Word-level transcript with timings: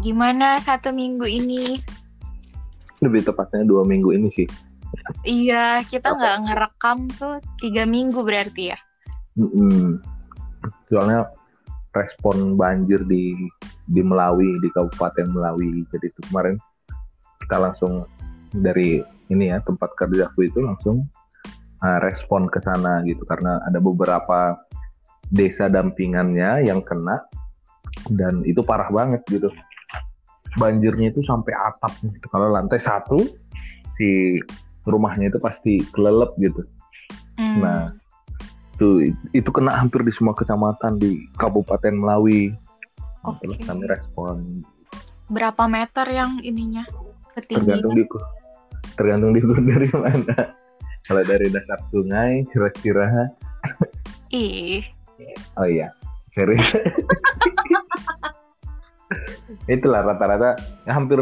Gimana 0.00 0.56
satu 0.64 0.92
minggu 0.96 1.28
ini? 1.28 1.76
Lebih 3.04 3.28
tepatnya 3.28 3.64
dua 3.68 3.84
minggu 3.84 4.16
ini 4.16 4.28
sih. 4.32 4.48
Iya, 5.24 5.84
kita 5.86 6.16
nggak 6.16 6.36
ngerekam 6.48 6.98
tuh 7.14 7.38
tiga 7.60 7.84
minggu 7.86 8.20
berarti 8.24 8.74
ya? 8.74 8.78
Mm-mm. 9.38 10.00
Soalnya 10.90 11.30
respon 11.94 12.56
banjir 12.56 13.02
di 13.06 13.36
di 13.90 14.02
Melawi 14.02 14.58
di 14.64 14.68
Kabupaten 14.72 15.30
Melawi. 15.30 15.84
Jadi 15.92 16.06
itu 16.08 16.20
kemarin 16.30 16.56
kita 17.44 17.56
langsung 17.60 18.08
dari 18.50 19.02
ini 19.30 19.54
ya 19.54 19.62
tempat 19.62 19.94
kerjaku 19.94 20.50
itu 20.50 20.58
langsung 20.62 21.06
uh, 21.82 21.98
respon 22.02 22.50
ke 22.50 22.58
sana 22.62 23.02
gitu 23.06 23.22
karena 23.26 23.62
ada 23.66 23.78
beberapa 23.78 24.58
desa 25.30 25.70
dampingannya 25.70 26.66
yang 26.66 26.82
kena 26.82 27.22
dan 28.10 28.42
itu 28.42 28.62
parah 28.66 28.90
banget 28.90 29.22
gitu 29.30 29.50
banjirnya 30.58 31.14
itu 31.14 31.22
sampai 31.22 31.54
atap 31.54 31.92
gitu. 32.02 32.26
Kalau 32.30 32.50
lantai 32.50 32.80
satu 32.82 33.22
si 33.86 34.40
rumahnya 34.88 35.30
itu 35.30 35.38
pasti 35.38 35.78
kelelep 35.94 36.32
gitu. 36.40 36.62
Hmm. 37.38 37.60
Nah 37.62 37.80
itu 38.80 39.12
itu 39.36 39.50
kena 39.52 39.76
hampir 39.76 40.00
di 40.02 40.12
semua 40.14 40.32
kecamatan 40.32 40.96
di 40.96 41.28
Kabupaten 41.36 41.92
Melawi. 41.92 42.54
Nah, 43.20 43.36
Oke. 43.36 43.44
Terus 43.44 43.58
kami 43.68 43.84
respon 43.84 44.64
Berapa 45.28 45.68
meter 45.68 46.08
yang 46.10 46.40
ininya? 46.42 46.82
tergantung 47.36 47.94
Ketinggian? 47.94 47.94
di 47.94 48.04
tergantung 48.98 49.30
di 49.36 49.40
dari 49.70 49.88
mana. 49.94 50.36
Kalau 51.06 51.22
dari 51.24 51.46
dasar 51.48 51.78
sungai 51.88 52.44
kira-kira 52.50 53.30
Ih, 54.30 54.84
oh 55.58 55.66
iya 55.66 55.90
serius. 56.30 56.74
Itulah 59.66 60.06
rata-rata 60.06 60.54
ya 60.86 60.92
hampir 60.94 61.18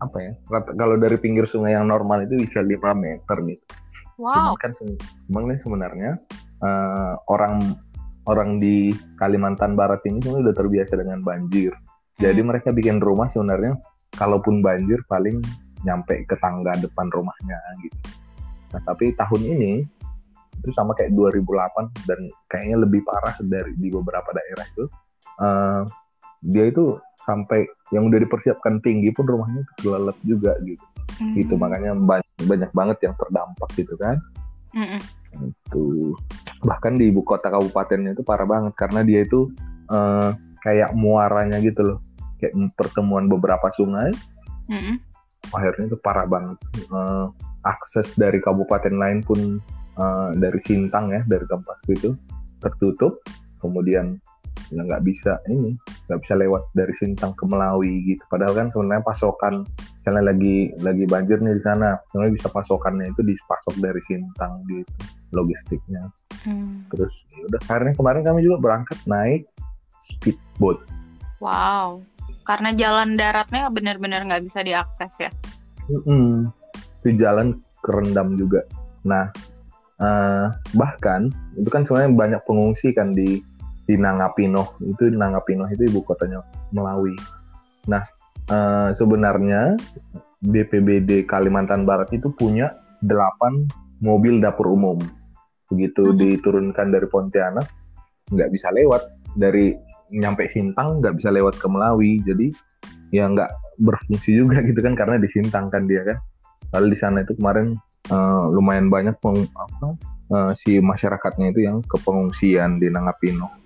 apa 0.00 0.16
ya 0.16 0.32
rata- 0.48 0.72
kalau 0.76 0.96
dari 0.96 1.20
pinggir 1.20 1.44
sungai 1.44 1.76
yang 1.76 1.84
normal 1.84 2.24
itu 2.24 2.40
bisa 2.40 2.64
5 2.64 2.96
meter 2.96 3.36
gitu. 3.44 3.64
wow. 4.16 4.52
Cuman 4.52 4.56
kan 4.56 4.70
cuman 5.28 5.42
sebenarnya 5.60 6.10
eh, 6.60 7.14
orang 7.28 7.76
orang 8.28 8.60
di 8.60 8.92
Kalimantan 9.16 9.76
Barat 9.76 10.04
ini 10.04 10.20
sebenarnya 10.20 10.52
udah 10.52 10.56
terbiasa 10.56 10.92
dengan 11.00 11.20
banjir. 11.24 11.72
Jadi 12.20 12.40
Hmm. 12.44 12.48
mereka 12.52 12.68
bikin 12.72 13.00
rumah 13.00 13.32
sebenarnya 13.32 13.80
kalaupun 14.12 14.60
banjir 14.60 15.00
paling 15.08 15.40
nyampe 15.88 16.28
ke 16.28 16.36
tangga 16.36 16.76
depan 16.76 17.08
rumahnya 17.08 17.56
gitu. 17.80 17.96
Nah, 18.76 18.80
tapi 18.84 19.16
tahun 19.16 19.42
ini 19.56 19.72
itu 20.60 20.70
sama 20.76 20.92
kayak 20.92 21.16
2008 21.16 21.88
dan 22.04 22.20
kayaknya 22.52 22.84
lebih 22.84 23.00
parah 23.08 23.32
dari 23.40 23.72
di 23.80 23.88
beberapa 23.88 24.28
daerah 24.36 24.66
itu. 24.68 24.84
Eh, 25.40 25.82
dia 26.40 26.68
itu 26.68 26.96
sampai 27.24 27.68
yang 27.92 28.08
udah 28.08 28.18
dipersiapkan 28.22 28.80
tinggi 28.80 29.12
pun 29.12 29.28
rumahnya 29.28 29.62
kelelep 29.80 30.16
juga 30.24 30.56
gitu. 30.64 30.84
Hmm. 31.20 31.36
Gitu 31.36 31.54
makanya 31.60 31.92
banyak, 31.94 32.32
banyak 32.48 32.70
banget 32.72 32.98
yang 33.04 33.14
terdampak 33.20 33.68
gitu 33.76 33.94
kan 34.00 34.16
Mm-mm. 34.70 35.02
itu 35.50 36.14
bahkan 36.62 36.94
di 36.94 37.10
ibu 37.10 37.26
kota 37.26 37.50
kabupatennya 37.50 38.14
itu 38.14 38.22
parah 38.22 38.46
banget 38.46 38.74
karena 38.78 39.00
dia 39.02 39.26
itu 39.26 39.50
eh, 39.90 40.30
kayak 40.62 40.94
muaranya 40.94 41.58
gitu 41.58 41.94
loh 41.94 41.98
kayak 42.38 42.54
pertemuan 42.78 43.26
beberapa 43.26 43.66
sungai 43.74 44.14
Mm-mm. 44.70 45.02
akhirnya 45.50 45.90
itu 45.90 45.98
parah 45.98 46.26
banget 46.28 46.58
Eh, 46.90 47.26
akses 47.66 48.14
dari 48.16 48.38
kabupaten 48.40 48.94
lain 48.94 49.20
pun 49.26 49.58
eh, 49.98 50.30
dari 50.38 50.60
Sintang 50.62 51.10
ya 51.10 51.22
dari 51.26 51.44
tempatku 51.46 51.90
itu 51.90 52.10
tertutup 52.62 53.18
kemudian 53.58 54.20
ya 54.70 54.80
nggak 54.86 55.02
bisa 55.02 55.38
ini 55.50 55.74
nggak 56.06 56.20
bisa 56.22 56.34
lewat 56.38 56.62
dari 56.78 56.94
Sintang 56.94 57.34
ke 57.34 57.44
Melawi 57.46 58.14
gitu 58.14 58.22
padahal 58.30 58.54
kan 58.54 58.66
sebenarnya 58.70 59.02
pasokan 59.02 59.54
misalnya 60.02 60.30
lagi 60.30 60.70
lagi 60.80 61.04
banjir 61.10 61.42
nih 61.42 61.58
di 61.58 61.62
sana 61.66 61.98
sebenarnya 62.10 62.34
bisa 62.38 62.48
pasokannya 62.54 63.10
itu 63.10 63.22
dipasok 63.26 63.74
dari 63.82 64.00
Sintang 64.06 64.62
gitu 64.70 64.92
logistiknya 65.34 66.08
Hmm. 66.40 66.88
terus 66.88 67.12
ya 67.36 67.44
udah 67.52 67.60
akhirnya 67.68 67.92
kemarin 68.00 68.22
kami 68.24 68.40
juga 68.40 68.56
berangkat 68.64 68.96
naik 69.04 69.44
speedboat 70.00 70.80
Wow. 71.40 72.04
Karena 72.44 72.72
jalan 72.76 73.16
daratnya 73.16 73.68
benar-benar 73.68 74.24
nggak 74.24 74.44
bisa 74.44 74.64
diakses 74.64 75.12
ya. 75.20 75.30
Mm-mm. 75.90 76.48
itu 77.00 77.16
jalan 77.18 77.58
kerendam 77.82 78.36
juga 78.36 78.62
nah 79.02 79.32
eh, 79.98 80.46
bahkan 80.76 81.32
itu 81.56 81.68
kan 81.72 81.82
sebenarnya 81.88 82.12
banyak 82.14 82.42
pengungsi 82.44 82.92
kan 82.92 83.10
di 83.16 83.40
di 83.90 83.98
Nangapino 83.98 84.78
itu 84.86 85.10
Nangapino 85.10 85.66
itu 85.66 85.90
ibu 85.90 86.06
kotanya 86.06 86.38
Melawi. 86.70 87.18
Nah 87.90 88.06
eh, 88.46 88.94
sebenarnya 88.94 89.74
BPBD 90.38 91.26
Kalimantan 91.26 91.82
Barat 91.82 92.14
itu 92.14 92.30
punya 92.30 92.70
8 93.02 93.66
mobil 94.06 94.38
dapur 94.38 94.78
umum. 94.78 95.02
Begitu 95.66 96.14
Mhm. 96.14 96.16
diturunkan 96.22 96.86
dari 96.94 97.06
Pontianak 97.10 97.66
nggak 98.30 98.50
bisa 98.54 98.70
lewat. 98.70 99.10
Dari 99.34 99.74
nyampe 100.14 100.46
Sintang 100.46 101.02
nggak 101.02 101.18
bisa 101.18 101.34
lewat 101.34 101.58
ke 101.58 101.66
Melawi. 101.66 102.22
Jadi 102.22 102.54
ya 103.10 103.26
nggak 103.26 103.50
berfungsi 103.82 104.38
juga 104.38 104.62
gitu 104.68 104.78
kan 104.78 104.94
karena 104.94 105.18
di 105.18 105.26
Sintang 105.26 105.66
kan 105.66 105.90
dia 105.90 106.06
kan. 106.06 106.22
Lalu 106.78 106.94
di 106.94 106.98
sana 107.02 107.26
itu 107.26 107.34
kemarin 107.34 107.74
eh, 108.06 108.44
lumayan 108.54 108.86
banyak 108.86 109.18
peng, 109.18 109.50
apa 109.58 109.98
eh, 110.30 110.52
si 110.54 110.78
masyarakatnya 110.78 111.50
itu 111.50 111.66
yang 111.66 111.82
ke 111.82 111.98
pengungsian 112.00 112.78
di 112.78 112.86
Nangapino 112.86 113.59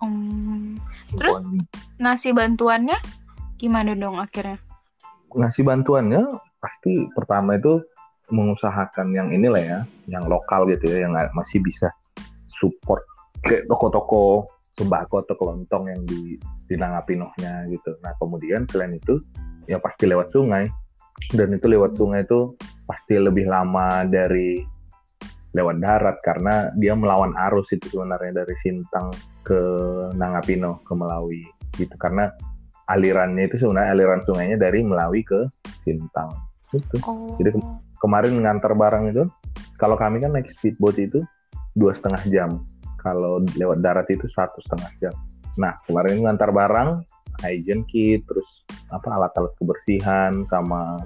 Hmm. 0.00 0.80
Terus? 1.16 1.40
Ngasih 1.96 2.36
bantuannya 2.36 2.98
gimana 3.56 3.96
dong 3.96 4.20
akhirnya? 4.20 4.60
ngasih 5.36 5.62
bantuannya 5.68 6.24
pasti 6.62 7.10
pertama 7.12 7.60
itu 7.60 7.84
mengusahakan 8.32 9.12
yang 9.14 9.28
inilah 9.30 9.62
ya 9.62 9.80
yang 10.10 10.24
lokal 10.26 10.66
gitu 10.66 10.90
ya 10.90 11.06
yang 11.06 11.14
masih 11.36 11.62
bisa 11.62 11.92
support 12.50 13.04
kayak 13.44 13.68
toko-toko 13.70 14.48
sembako 14.74 15.22
atau 15.24 15.36
kelontong 15.38 15.84
yang 15.92 16.02
di 16.04 16.36
di 16.66 16.74
Nangapinohnya 16.74 17.70
gitu. 17.70 17.94
Nah 18.02 18.12
kemudian 18.18 18.66
selain 18.66 18.98
itu 18.98 19.22
ya 19.70 19.78
pasti 19.78 20.10
lewat 20.10 20.32
sungai 20.32 20.66
dan 21.32 21.54
itu 21.54 21.70
lewat 21.70 21.94
sungai 21.94 22.26
itu 22.26 22.58
pasti 22.84 23.16
lebih 23.16 23.46
lama 23.46 24.04
dari 24.04 24.60
lewat 25.54 25.76
darat 25.80 26.16
karena 26.20 26.68
dia 26.76 26.92
melawan 26.92 27.32
arus 27.48 27.72
itu 27.72 27.88
sebenarnya 27.88 28.44
dari 28.44 28.54
Sintang 28.58 29.14
ke 29.46 29.60
Nangapino 30.18 30.82
ke 30.82 30.92
Melawi 30.98 31.46
gitu 31.78 31.94
karena 32.02 32.26
alirannya 32.90 33.46
itu 33.46 33.62
sebenarnya 33.62 33.94
aliran 33.94 34.20
sungainya 34.26 34.58
dari 34.58 34.82
Melawi 34.82 35.22
ke 35.22 35.46
Sintang 35.78 36.34
gitu. 36.74 36.98
Oh. 37.06 37.38
Jadi 37.38 37.54
Kemarin 37.96 38.44
ngantar 38.44 38.76
barang 38.76 39.04
itu 39.08 39.24
kalau 39.80 39.96
kami 39.96 40.20
kan 40.20 40.36
naik 40.36 40.52
speedboat 40.52 41.00
itu 41.00 41.24
dua 41.76 41.96
setengah 41.96 42.22
jam 42.28 42.50
kalau 43.00 43.40
lewat 43.56 43.80
darat 43.80 44.08
itu 44.12 44.28
satu 44.28 44.60
setengah 44.60 44.90
jam. 45.00 45.14
Nah 45.56 45.72
kemarin 45.88 46.20
ngantar 46.20 46.52
barang 46.52 47.00
hygiene 47.40 47.84
kit 47.88 48.24
terus 48.28 48.68
apa 48.92 49.16
alat-alat 49.16 49.52
kebersihan 49.56 50.44
sama 50.44 51.00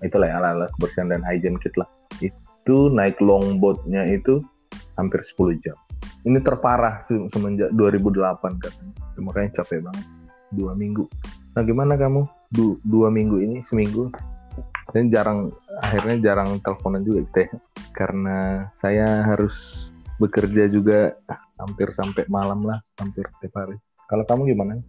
itulah 0.00 0.28
ya 0.28 0.40
alat-alat 0.40 0.72
kebersihan 0.80 1.08
dan 1.12 1.20
hygiene 1.24 1.60
kit 1.60 1.72
lah 1.76 1.88
itu 2.24 2.76
naik 2.92 3.20
longboatnya 3.20 4.08
itu 4.08 4.40
hampir 4.96 5.20
10 5.20 5.60
jam 5.64 5.76
ini 6.26 6.42
terparah 6.42 6.98
se- 7.06 7.30
semenjak 7.30 7.70
2008 7.72 8.58
katanya. 8.58 8.94
Makanya 9.22 9.50
capek 9.62 9.80
banget. 9.86 10.06
Dua 10.50 10.74
minggu. 10.74 11.06
Nah 11.54 11.62
gimana 11.62 11.94
kamu? 11.94 12.26
Du- 12.50 12.82
dua 12.82 13.08
minggu 13.08 13.38
ini 13.38 13.62
seminggu? 13.62 14.10
Dan 14.90 15.10
jarang 15.10 15.54
akhirnya 15.82 16.18
jarang 16.18 16.58
teleponan 16.60 17.06
juga 17.06 17.22
gitu 17.30 17.38
ya. 17.46 17.50
Karena 17.94 18.66
saya 18.74 19.22
harus 19.22 19.88
bekerja 20.18 20.66
juga 20.66 21.14
hampir 21.56 21.92
sampai 21.94 22.26
malam 22.26 22.66
lah 22.66 22.82
hampir 22.98 23.24
setiap 23.38 23.62
hari. 23.62 23.76
Kalau 24.10 24.24
kamu 24.26 24.50
gimana? 24.50 24.82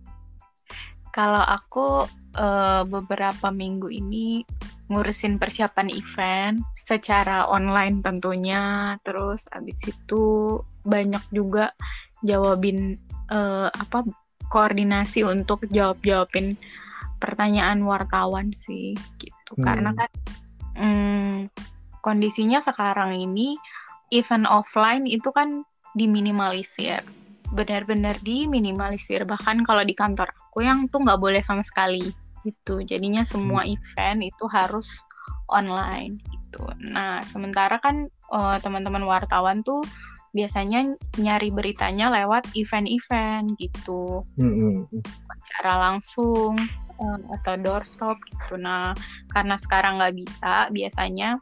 Kalau 1.14 1.42
aku 1.42 2.06
eh, 2.38 2.84
beberapa 2.86 3.50
minggu 3.50 3.90
ini 3.90 4.46
ngurusin 4.88 5.36
persiapan 5.36 5.92
event 5.92 6.64
secara 6.78 7.50
online 7.50 8.00
tentunya, 8.00 8.96
terus 9.04 9.50
abis 9.52 9.84
itu 9.84 10.56
banyak 10.88 11.24
juga 11.36 11.76
jawabin 12.24 12.96
eh, 13.30 13.70
apa 13.70 14.08
koordinasi 14.48 15.28
untuk 15.28 15.68
jawab-jawabin 15.68 16.56
pertanyaan 17.20 17.84
wartawan 17.84 18.54
sih 18.56 18.96
gitu. 19.20 19.52
Hmm. 19.60 19.64
Karena 19.66 19.92
kan 19.94 20.10
mm, 20.78 21.36
kondisinya 22.00 22.64
sekarang 22.64 23.18
ini 23.18 23.58
event 24.14 24.48
offline 24.48 25.04
itu 25.06 25.30
kan 25.36 25.68
diminimalisir. 25.98 27.04
Benar-benar 27.52 28.16
diminimalisir. 28.24 29.28
Bahkan 29.28 29.68
kalau 29.68 29.84
di 29.84 29.96
kantor 29.98 30.32
aku 30.32 30.64
yang 30.64 30.88
tuh 30.88 31.04
nggak 31.04 31.20
boleh 31.20 31.42
sama 31.44 31.66
sekali 31.66 32.04
gitu. 32.48 32.80
Jadinya 32.86 33.28
semua 33.28 33.68
event 33.68 34.24
itu 34.24 34.46
harus 34.48 35.04
online 35.52 36.22
gitu. 36.32 36.64
Nah 36.80 37.20
sementara 37.28 37.82
kan 37.84 38.08
eh, 38.08 38.58
teman-teman 38.64 39.04
wartawan 39.04 39.66
tuh 39.66 39.84
biasanya 40.36 40.96
nyari 41.20 41.50
beritanya 41.50 42.12
lewat 42.12 42.48
event-event 42.54 43.56
gitu 43.60 44.22
Hmm, 44.38 44.84
hmm, 44.88 45.02
secara 45.48 45.90
langsung 45.90 46.60
uh, 47.00 47.20
atau 47.40 47.56
doorstop 47.58 48.18
gitu. 48.28 48.60
Nah, 48.60 48.94
karena 49.32 49.56
sekarang 49.58 50.02
nggak 50.02 50.16
bisa, 50.18 50.68
biasanya 50.74 51.40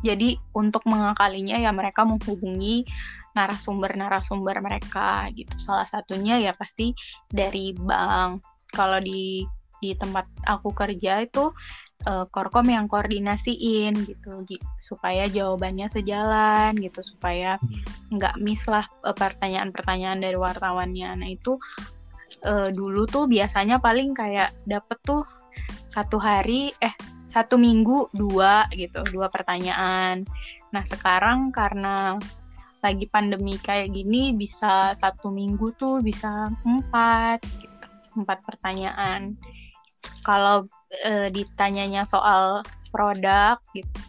jadi 0.00 0.40
untuk 0.56 0.86
mengakalinya 0.88 1.60
ya 1.60 1.74
mereka 1.76 2.08
menghubungi 2.08 2.88
narasumber-narasumber 3.36 4.58
mereka 4.64 5.28
gitu. 5.36 5.54
Salah 5.60 5.86
satunya 5.86 6.40
ya 6.40 6.52
pasti 6.56 6.96
dari 7.30 7.76
bank. 7.76 8.42
Kalau 8.70 8.98
di 9.02 9.44
di 9.80 9.96
tempat 9.96 10.28
aku 10.44 10.76
kerja 10.76 11.24
itu 11.24 11.50
uh, 12.06 12.24
korkom 12.28 12.68
yang 12.68 12.86
koordinasiin 12.86 14.06
gitu, 14.06 14.44
supaya 14.80 15.26
jawabannya 15.28 15.88
sejalan 15.90 16.76
gitu 16.78 17.00
supaya 17.04 17.60
nggak 18.12 18.38
miss 18.40 18.64
lah 18.68 18.84
uh, 19.04 19.16
pertanyaan-pertanyaan 19.16 20.20
dari 20.20 20.36
wartawannya. 20.36 21.10
Nah 21.20 21.28
itu 21.28 21.56
uh, 22.46 22.68
dulu 22.72 23.04
tuh 23.08 23.26
biasanya 23.28 23.80
paling 23.80 24.14
kayak 24.16 24.52
dapet 24.64 24.98
tuh 25.04 25.24
satu 25.90 26.22
hari 26.22 26.70
eh 26.78 26.94
satu 27.30 27.58
minggu 27.58 28.10
dua 28.14 28.66
gitu 28.74 29.02
dua 29.10 29.30
pertanyaan. 29.30 30.26
Nah 30.74 30.82
sekarang 30.86 31.54
karena 31.54 32.18
lagi 32.80 33.06
pandemi 33.12 33.60
kayak 33.60 33.92
gini 33.92 34.32
bisa 34.32 34.96
satu 34.96 35.28
minggu 35.28 35.76
tuh 35.76 36.00
bisa 36.00 36.48
empat 36.64 37.44
gitu, 37.60 37.86
empat 38.16 38.40
pertanyaan 38.40 39.36
kalau 40.24 40.64
e, 40.90 41.30
ditanyanya 41.30 42.04
soal 42.04 42.60
produk 42.90 43.56
gitu 43.72 44.00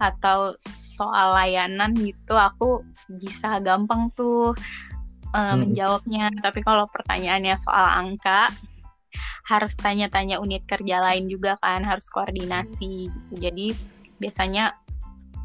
atau 0.00 0.56
soal 0.64 1.36
layanan 1.36 1.92
gitu 1.92 2.32
aku 2.32 2.80
bisa 3.20 3.60
gampang 3.60 4.08
tuh 4.16 4.56
e, 5.34 5.40
hmm. 5.40 5.56
menjawabnya 5.66 6.30
tapi 6.40 6.64
kalau 6.64 6.88
pertanyaannya 6.88 7.54
soal 7.60 7.86
angka 8.00 8.48
harus 9.50 9.74
tanya-tanya 9.74 10.38
unit 10.38 10.62
kerja 10.70 11.02
lain 11.02 11.26
juga 11.26 11.58
kan 11.58 11.82
harus 11.82 12.06
koordinasi 12.14 13.10
gitu. 13.10 13.34
jadi 13.34 13.74
biasanya 14.22 14.78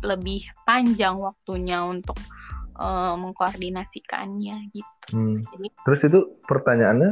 lebih 0.05 0.45
panjang 0.67 1.17
waktunya 1.17 1.81
untuk 1.81 2.19
uh, 2.77 3.15
mengkoordinasikannya 3.17 4.69
gitu. 4.71 5.15
Hmm. 5.15 5.39
Jadi, 5.41 5.67
Terus 5.87 6.01
itu 6.05 6.19
pertanyaannya 6.45 7.11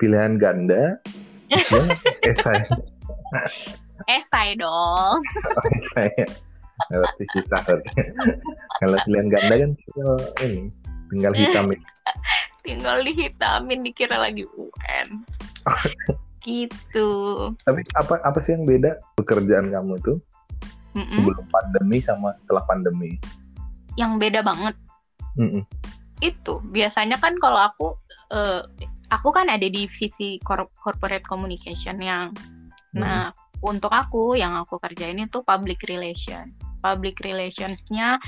pilihan 0.00 0.34
ganda, 0.40 0.98
esai. 2.30 2.60
esai 4.08 4.48
dong. 4.58 5.16
Oh, 5.18 5.66
esai. 5.76 6.08
Berarti 6.90 7.24
susah. 7.36 7.60
Kalau 8.82 8.96
pilihan 9.06 9.28
ganda 9.30 9.54
kan 9.54 9.70
ini 10.42 10.68
tinggal 11.12 11.32
hitamin. 11.36 11.80
tinggal 12.62 12.98
dihitamin 13.02 13.80
dikira 13.82 14.16
lagi 14.18 14.46
UN. 14.54 15.08
gitu. 16.42 17.10
Tapi 17.62 17.80
apa 17.94 18.18
apa 18.26 18.38
sih 18.42 18.58
yang 18.58 18.66
beda 18.66 18.98
pekerjaan 19.14 19.70
kamu 19.70 19.94
itu 19.98 20.14
mm 20.94 21.02
-mm. 21.06 21.18
sebelum 21.22 21.46
pandemi 21.50 21.98
sama 22.02 22.34
setelah 22.42 22.66
pandemi? 22.66 23.18
Yang 23.94 24.12
beda 24.18 24.40
banget 24.42 24.74
Mm-mm. 25.38 25.64
Itu 26.20 26.60
biasanya 26.70 27.16
kan 27.18 27.36
kalau 27.40 27.60
aku 27.72 27.96
uh, 28.30 28.68
aku 29.12 29.28
kan 29.30 29.52
ada 29.52 29.68
di 29.68 29.84
divisi 29.84 30.40
corporate 30.40 31.28
communication 31.28 32.00
yang 32.00 32.32
mm. 32.96 33.00
nah 33.04 33.28
untuk 33.62 33.94
aku 33.94 34.34
yang 34.34 34.58
aku 34.58 34.76
kerjain 34.82 35.22
itu 35.22 35.40
public 35.46 35.86
relations. 35.86 36.50
Public 36.82 37.22
relationsnya 37.22 38.18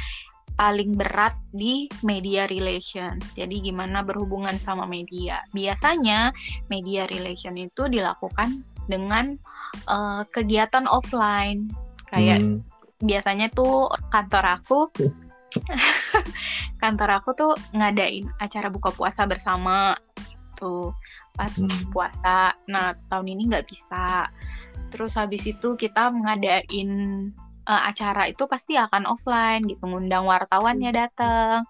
paling 0.55 0.95
berat 0.95 1.35
di 1.51 1.91
media 2.07 2.47
relations. 2.47 3.35
Jadi 3.35 3.59
gimana 3.59 4.07
berhubungan 4.07 4.55
sama 4.63 4.87
media. 4.87 5.43
Biasanya 5.51 6.31
media 6.71 7.11
relation 7.11 7.59
itu 7.59 7.91
dilakukan 7.91 8.63
dengan 8.87 9.35
uh, 9.91 10.23
kegiatan 10.31 10.87
offline. 10.87 11.67
Kayak 12.15 12.39
hmm. 12.39 12.63
biasanya 13.03 13.51
tuh 13.51 13.91
kantor 14.15 14.63
aku 14.63 14.87
kantor 16.83 17.11
aku 17.19 17.31
tuh 17.35 17.53
ngadain 17.75 18.31
acara 18.39 18.71
buka 18.71 18.95
puasa 18.95 19.27
bersama 19.27 19.99
tuh 20.65 20.97
pas 21.37 21.53
hmm. 21.53 21.93
puasa. 21.93 22.57
Nah 22.73 22.97
tahun 23.13 23.37
ini 23.37 23.53
nggak 23.53 23.69
bisa. 23.69 24.33
Terus 24.89 25.21
habis 25.21 25.45
itu 25.45 25.77
kita 25.77 26.09
ngadain 26.09 26.91
uh, 27.69 27.83
acara 27.85 28.31
itu 28.31 28.49
pasti 28.49 28.81
akan 28.81 29.05
offline 29.05 29.69
gitu, 29.69 29.85
ngundang 29.85 30.25
wartawannya 30.25 30.95
datang, 30.95 31.67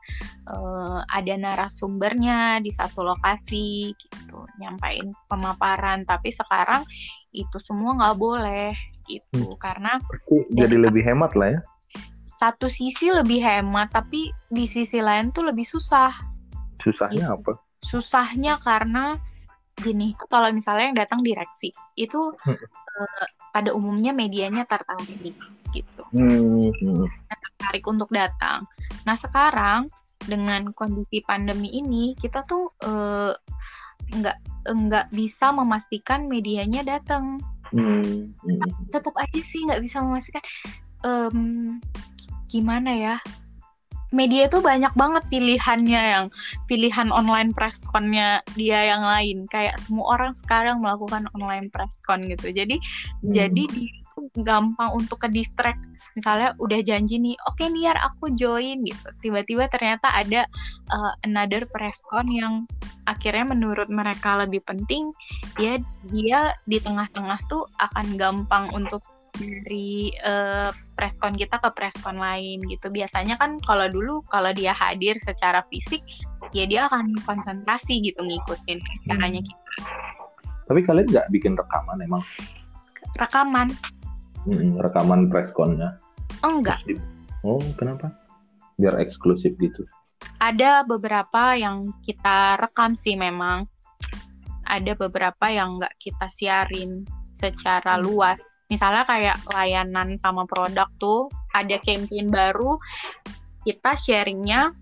uh, 0.47 1.03
ada 1.09 1.35
narasumbernya 1.35 2.63
di 2.63 2.71
satu 2.71 3.03
lokasi 3.03 3.97
gitu, 3.97 4.39
nyampain 4.63 5.11
pemaparan. 5.27 6.07
Tapi 6.07 6.31
sekarang 6.31 6.87
itu 7.35 7.59
semua 7.59 7.99
nggak 7.99 8.17
boleh 8.17 8.71
gitu 9.11 9.45
hmm. 9.45 9.59
karena 9.59 9.99
jadi 10.55 10.79
lebih 10.79 11.03
hemat 11.05 11.35
lah 11.35 11.59
ya 11.59 11.61
satu 12.25 12.71
sisi 12.71 13.11
lebih 13.11 13.43
hemat 13.43 13.93
tapi 13.93 14.33
di 14.49 14.65
sisi 14.65 15.03
lain 15.03 15.35
tuh 15.35 15.51
lebih 15.51 15.67
susah 15.67 16.15
susahnya 16.81 17.31
gitu. 17.31 17.37
apa 17.37 17.53
susahnya 17.85 18.57
karena 18.65 19.21
gini 19.77 20.17
kalau 20.31 20.49
misalnya 20.55 20.85
yang 20.91 20.99
datang 20.99 21.21
direksi 21.21 21.75
itu 21.99 22.33
hmm. 22.33 22.57
uh, 22.57 23.27
pada 23.53 23.71
umumnya 23.75 24.15
medianya 24.15 24.65
tertarik 24.65 25.37
gitu 25.75 26.03
hmm. 26.15 27.05
tertarik 27.29 27.85
untuk 27.85 28.09
datang 28.11 28.65
nah 29.03 29.19
sekarang 29.19 29.91
dengan 30.25 30.73
kondisi 30.73 31.21
pandemi 31.21 31.69
ini 31.75 32.17
kita 32.17 32.41
tuh 32.49 32.73
uh, 32.87 33.35
nggak 34.15 34.39
nggak 34.65 35.07
bisa 35.13 35.53
memastikan 35.53 36.31
medianya 36.31 36.87
datang 36.87 37.43
hmm. 37.75 38.33
hmm. 38.33 38.89
tetap 38.95 39.13
aja 39.19 39.41
sih 39.43 39.67
nggak 39.67 39.83
bisa 39.83 40.01
memastikan 40.01 40.43
um, 41.05 41.79
gimana 42.49 42.91
ya 42.95 43.17
media 44.15 44.47
itu 44.47 44.63
banyak 44.63 44.95
banget 44.95 45.27
pilihannya 45.29 46.03
yang 46.15 46.27
pilihan 46.71 47.11
online 47.11 47.51
pressconnya 47.51 48.41
dia 48.55 48.95
yang 48.95 49.03
lain. 49.03 49.51
Kayak 49.51 49.83
semua 49.83 50.15
orang 50.15 50.33
sekarang 50.33 50.79
melakukan 50.79 51.27
online 51.35 51.69
presscon 51.75 52.31
gitu. 52.31 52.55
Jadi 52.55 52.79
hmm. 52.79 53.35
jadi 53.35 53.63
dia 53.75 53.91
itu 54.15 54.31
gampang 54.47 54.95
untuk 54.95 55.27
ke 55.27 55.29
distract 55.35 55.83
misalnya 56.15 56.55
udah 56.63 56.79
janji 56.87 57.19
nih 57.19 57.35
oke 57.51 57.59
okay, 57.59 57.67
niar 57.67 57.99
aku 57.99 58.31
join 58.39 58.87
gitu. 58.87 59.11
Tiba-tiba 59.19 59.67
ternyata 59.67 60.15
ada 60.15 60.47
uh, 60.95 61.13
another 61.27 61.67
presscon 61.67 62.31
yang 62.31 62.55
akhirnya 63.05 63.45
menurut 63.53 63.91
mereka 63.93 64.41
lebih 64.41 64.65
penting 64.65 65.13
ya 65.61 65.77
dia 66.09 66.57
di 66.65 66.81
tengah-tengah 66.81 67.37
tuh 67.51 67.69
akan 67.83 68.17
gampang 68.17 68.73
untuk 68.73 69.05
dari 69.35 70.15
uh, 70.23 70.71
preskon 70.95 71.35
kita 71.35 71.59
ke 71.59 71.71
preskon 71.75 72.19
lain 72.19 72.63
gitu. 72.71 72.89
Biasanya 72.89 73.35
kan 73.37 73.59
kalau 73.67 73.91
dulu 73.91 74.23
kalau 74.31 74.55
dia 74.55 74.71
hadir 74.71 75.19
secara 75.23 75.63
fisik 75.67 76.03
ya 76.55 76.65
dia 76.65 76.87
akan 76.87 77.19
konsentrasi 77.27 77.99
gitu 78.03 78.23
ngikutin 78.23 78.79
caranya 79.11 79.43
hmm. 79.43 79.49
kita. 79.51 79.71
Tapi 80.65 80.81
kalian 80.87 81.07
nggak 81.11 81.29
bikin 81.35 81.53
rekaman 81.59 81.99
emang? 82.01 82.23
Rekaman. 83.19 83.69
Hmm, 84.45 84.77
rekaman 84.81 85.29
preskonnya? 85.29 85.99
Enggak. 86.41 86.81
Oh, 87.45 87.61
kenapa? 87.77 88.13
Biar 88.81 88.97
eksklusif 89.01 89.55
gitu. 89.61 89.85
Ada 90.41 90.85
beberapa 90.89 91.57
yang 91.57 91.93
kita 92.05 92.59
rekam 92.61 92.97
sih 92.97 93.15
memang. 93.15 93.69
Ada 94.65 94.97
beberapa 94.97 95.53
yang 95.53 95.77
nggak 95.77 95.95
kita 96.01 96.27
siarin 96.33 97.05
secara 97.37 98.01
hmm. 98.01 98.03
luas. 98.09 98.41
Misalnya 98.73 99.05
kayak 99.05 99.37
layanan 99.53 100.17
sama 100.21 100.49
produk 100.49 100.89
tuh 100.97 101.29
ada 101.53 101.77
campaign 101.85 102.33
baru, 102.33 102.81
kita 103.65 103.93
sharingnya 103.97 104.73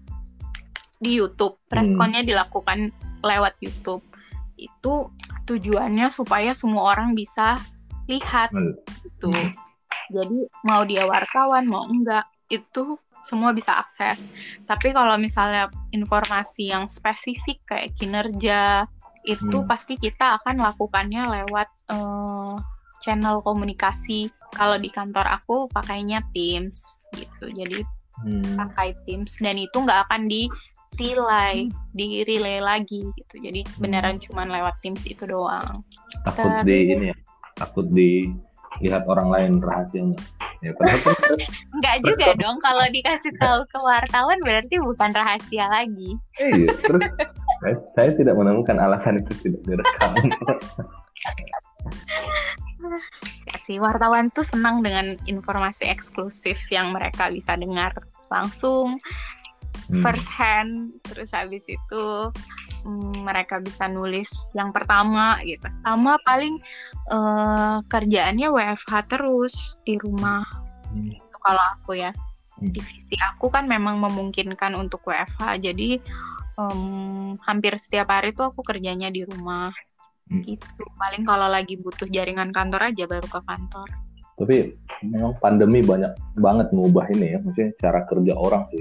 di 1.02 1.18
YouTube. 1.18 1.58
Responnya 1.70 2.22
hmm. 2.22 2.30
dilakukan 2.30 2.78
lewat 3.26 3.58
YouTube. 3.58 4.02
Itu 4.54 5.10
tujuannya 5.50 6.06
supaya 6.14 6.54
semua 6.54 6.94
orang 6.94 7.18
bisa 7.18 7.58
lihat 8.06 8.54
hmm. 8.54 8.78
gitu. 9.02 9.30
Jadi 10.12 10.38
mau 10.66 10.86
dia 10.86 11.02
wartawan 11.06 11.66
mau 11.66 11.86
enggak 11.86 12.26
itu 12.50 12.98
semua 13.22 13.54
bisa 13.54 13.78
akses. 13.78 14.30
Tapi 14.66 14.90
kalau 14.90 15.14
misalnya 15.18 15.70
informasi 15.94 16.74
yang 16.74 16.90
spesifik 16.90 17.62
kayak 17.66 17.94
kinerja 17.98 18.86
itu 19.22 19.58
hmm. 19.62 19.70
pasti 19.70 19.94
kita 19.94 20.42
akan 20.42 20.58
lakukannya 20.58 21.22
lewat 21.22 21.70
uh, 21.94 22.58
channel 23.02 23.42
komunikasi. 23.42 24.30
Kalau 24.54 24.78
di 24.78 24.88
kantor 24.88 25.26
aku 25.26 25.66
pakainya 25.74 26.22
Teams 26.30 27.10
gitu. 27.18 27.50
Jadi 27.50 27.82
hmm. 28.22 28.56
pakai 28.56 28.94
Teams 29.04 29.34
dan 29.42 29.58
itu 29.58 29.74
nggak 29.74 30.08
akan 30.08 30.30
di 30.30 30.46
relay, 30.96 31.66
hmm. 31.66 31.92
di 31.92 32.22
relay 32.24 32.62
lagi 32.62 33.02
gitu. 33.18 33.34
Jadi 33.42 33.66
hmm. 33.66 33.82
beneran 33.82 34.16
cuman 34.22 34.54
lewat 34.54 34.78
Teams 34.80 35.02
itu 35.04 35.26
doang. 35.26 35.82
Takut 36.22 36.46
Tapi, 36.46 36.70
di 36.70 36.78
ini 36.94 37.06
ya. 37.10 37.16
Takut 37.58 37.86
di 37.90 38.30
lihat 38.80 39.04
orang 39.04 39.28
lain 39.28 39.52
rahasianya. 39.60 40.16
Ya, 40.62 40.72
Enggak 41.74 41.96
juga 42.06 42.32
dong 42.38 42.56
kalau 42.62 42.86
dikasih 42.88 43.34
tahu 43.42 43.66
ke 43.68 43.78
wartawan 43.82 44.38
berarti 44.40 44.80
bukan 44.80 45.10
rahasia 45.12 45.66
lagi. 45.68 46.16
Iya, 46.38 46.70
terus 46.80 47.10
saya 47.92 48.14
tidak 48.14 48.38
menemukan 48.38 48.78
alasan 48.78 49.20
itu 49.20 49.34
tidak 49.42 49.60
direkam. 49.66 50.14
ya 53.46 53.56
sih 53.62 53.78
wartawan 53.78 54.28
tuh 54.34 54.42
senang 54.46 54.82
dengan 54.82 55.14
informasi 55.26 55.86
eksklusif 55.86 56.58
yang 56.70 56.90
mereka 56.94 57.30
bisa 57.30 57.54
dengar 57.54 57.94
langsung 58.28 58.98
Hmm. 59.88 59.98
first 60.04 60.28
hand 60.28 60.94
terus 61.04 61.32
habis 61.36 61.64
itu 61.68 62.04
mm, 62.84 63.24
mereka 63.24 63.60
bisa 63.60 63.88
nulis 63.88 64.28
yang 64.56 64.72
pertama 64.72 65.36
gitu 65.44 65.64
sama 65.84 66.16
paling 66.24 66.54
eh, 67.10 67.76
kerjaannya 67.88 68.48
WFH 68.52 68.92
terus 69.10 69.76
di 69.84 69.96
rumah 70.00 70.44
Hmm. 70.92 71.08
Kalau 71.42 71.64
aku 71.74 71.96
ya 71.96 72.12
Hmm. 72.60 72.68
divisi 72.68 73.16
aku 73.18 73.48
kan 73.48 73.64
memang 73.64 73.96
memungkinkan 73.98 74.76
untuk 74.76 75.02
WFH 75.08 75.58
jadi 75.58 75.98
em, 76.60 77.34
hampir 77.42 77.74
setiap 77.80 78.12
hari 78.12 78.36
tuh 78.36 78.52
aku 78.52 78.60
kerjanya 78.60 79.08
di 79.08 79.24
rumah 79.24 79.72
Hmm. 80.24 80.42
gitu 80.44 80.82
paling 80.94 81.22
kalau 81.22 81.46
lagi 81.46 81.76
butuh 81.76 82.06
jaringan 82.06 82.50
kantor 82.50 82.88
aja 82.88 83.04
baru 83.04 83.26
ke 83.26 83.40
kantor 83.42 83.88
Tapi 84.32 84.56
memang 85.04 85.36
pandemi 85.38 85.80
banyak 85.80 86.08
banget 86.34 86.72
ngubah 86.72 87.04
ini 87.10 87.36
ya, 87.36 87.38
maksudnya 87.38 87.70
cara 87.76 88.00
kerja 88.02 88.32
orang 88.32 88.64
sih. 88.68 88.80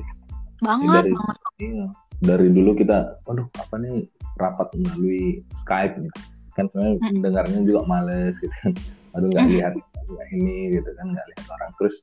banget 0.59 0.89
dari- 1.03 1.13
banget 1.13 1.37
Iya. 1.59 1.85
Dari 2.21 2.47
dulu 2.49 2.71
kita, 2.73 2.97
aduh 3.23 3.45
apa 3.51 3.75
nih 3.75 4.05
rapat 4.35 4.67
melalui 4.73 5.41
Skype 5.55 5.99
gitu. 5.99 6.19
Kan 6.51 6.65
sebenarnya 6.67 6.97
Mm. 7.03 7.19
dengarnya 7.19 7.59
juga 7.61 7.81
males 7.83 8.37
gitu 8.37 8.53
kan. 8.55 8.73
Aduh 9.13 9.27
nggak 9.27 9.43
Mm. 9.43 9.51
lihat 9.51 9.73
nggak 10.07 10.27
ini 10.31 10.57
gitu 10.71 10.89
kan, 10.91 11.05
nggak 11.09 11.25
lihat 11.27 11.45
orang. 11.51 11.71
Terus 11.75 11.95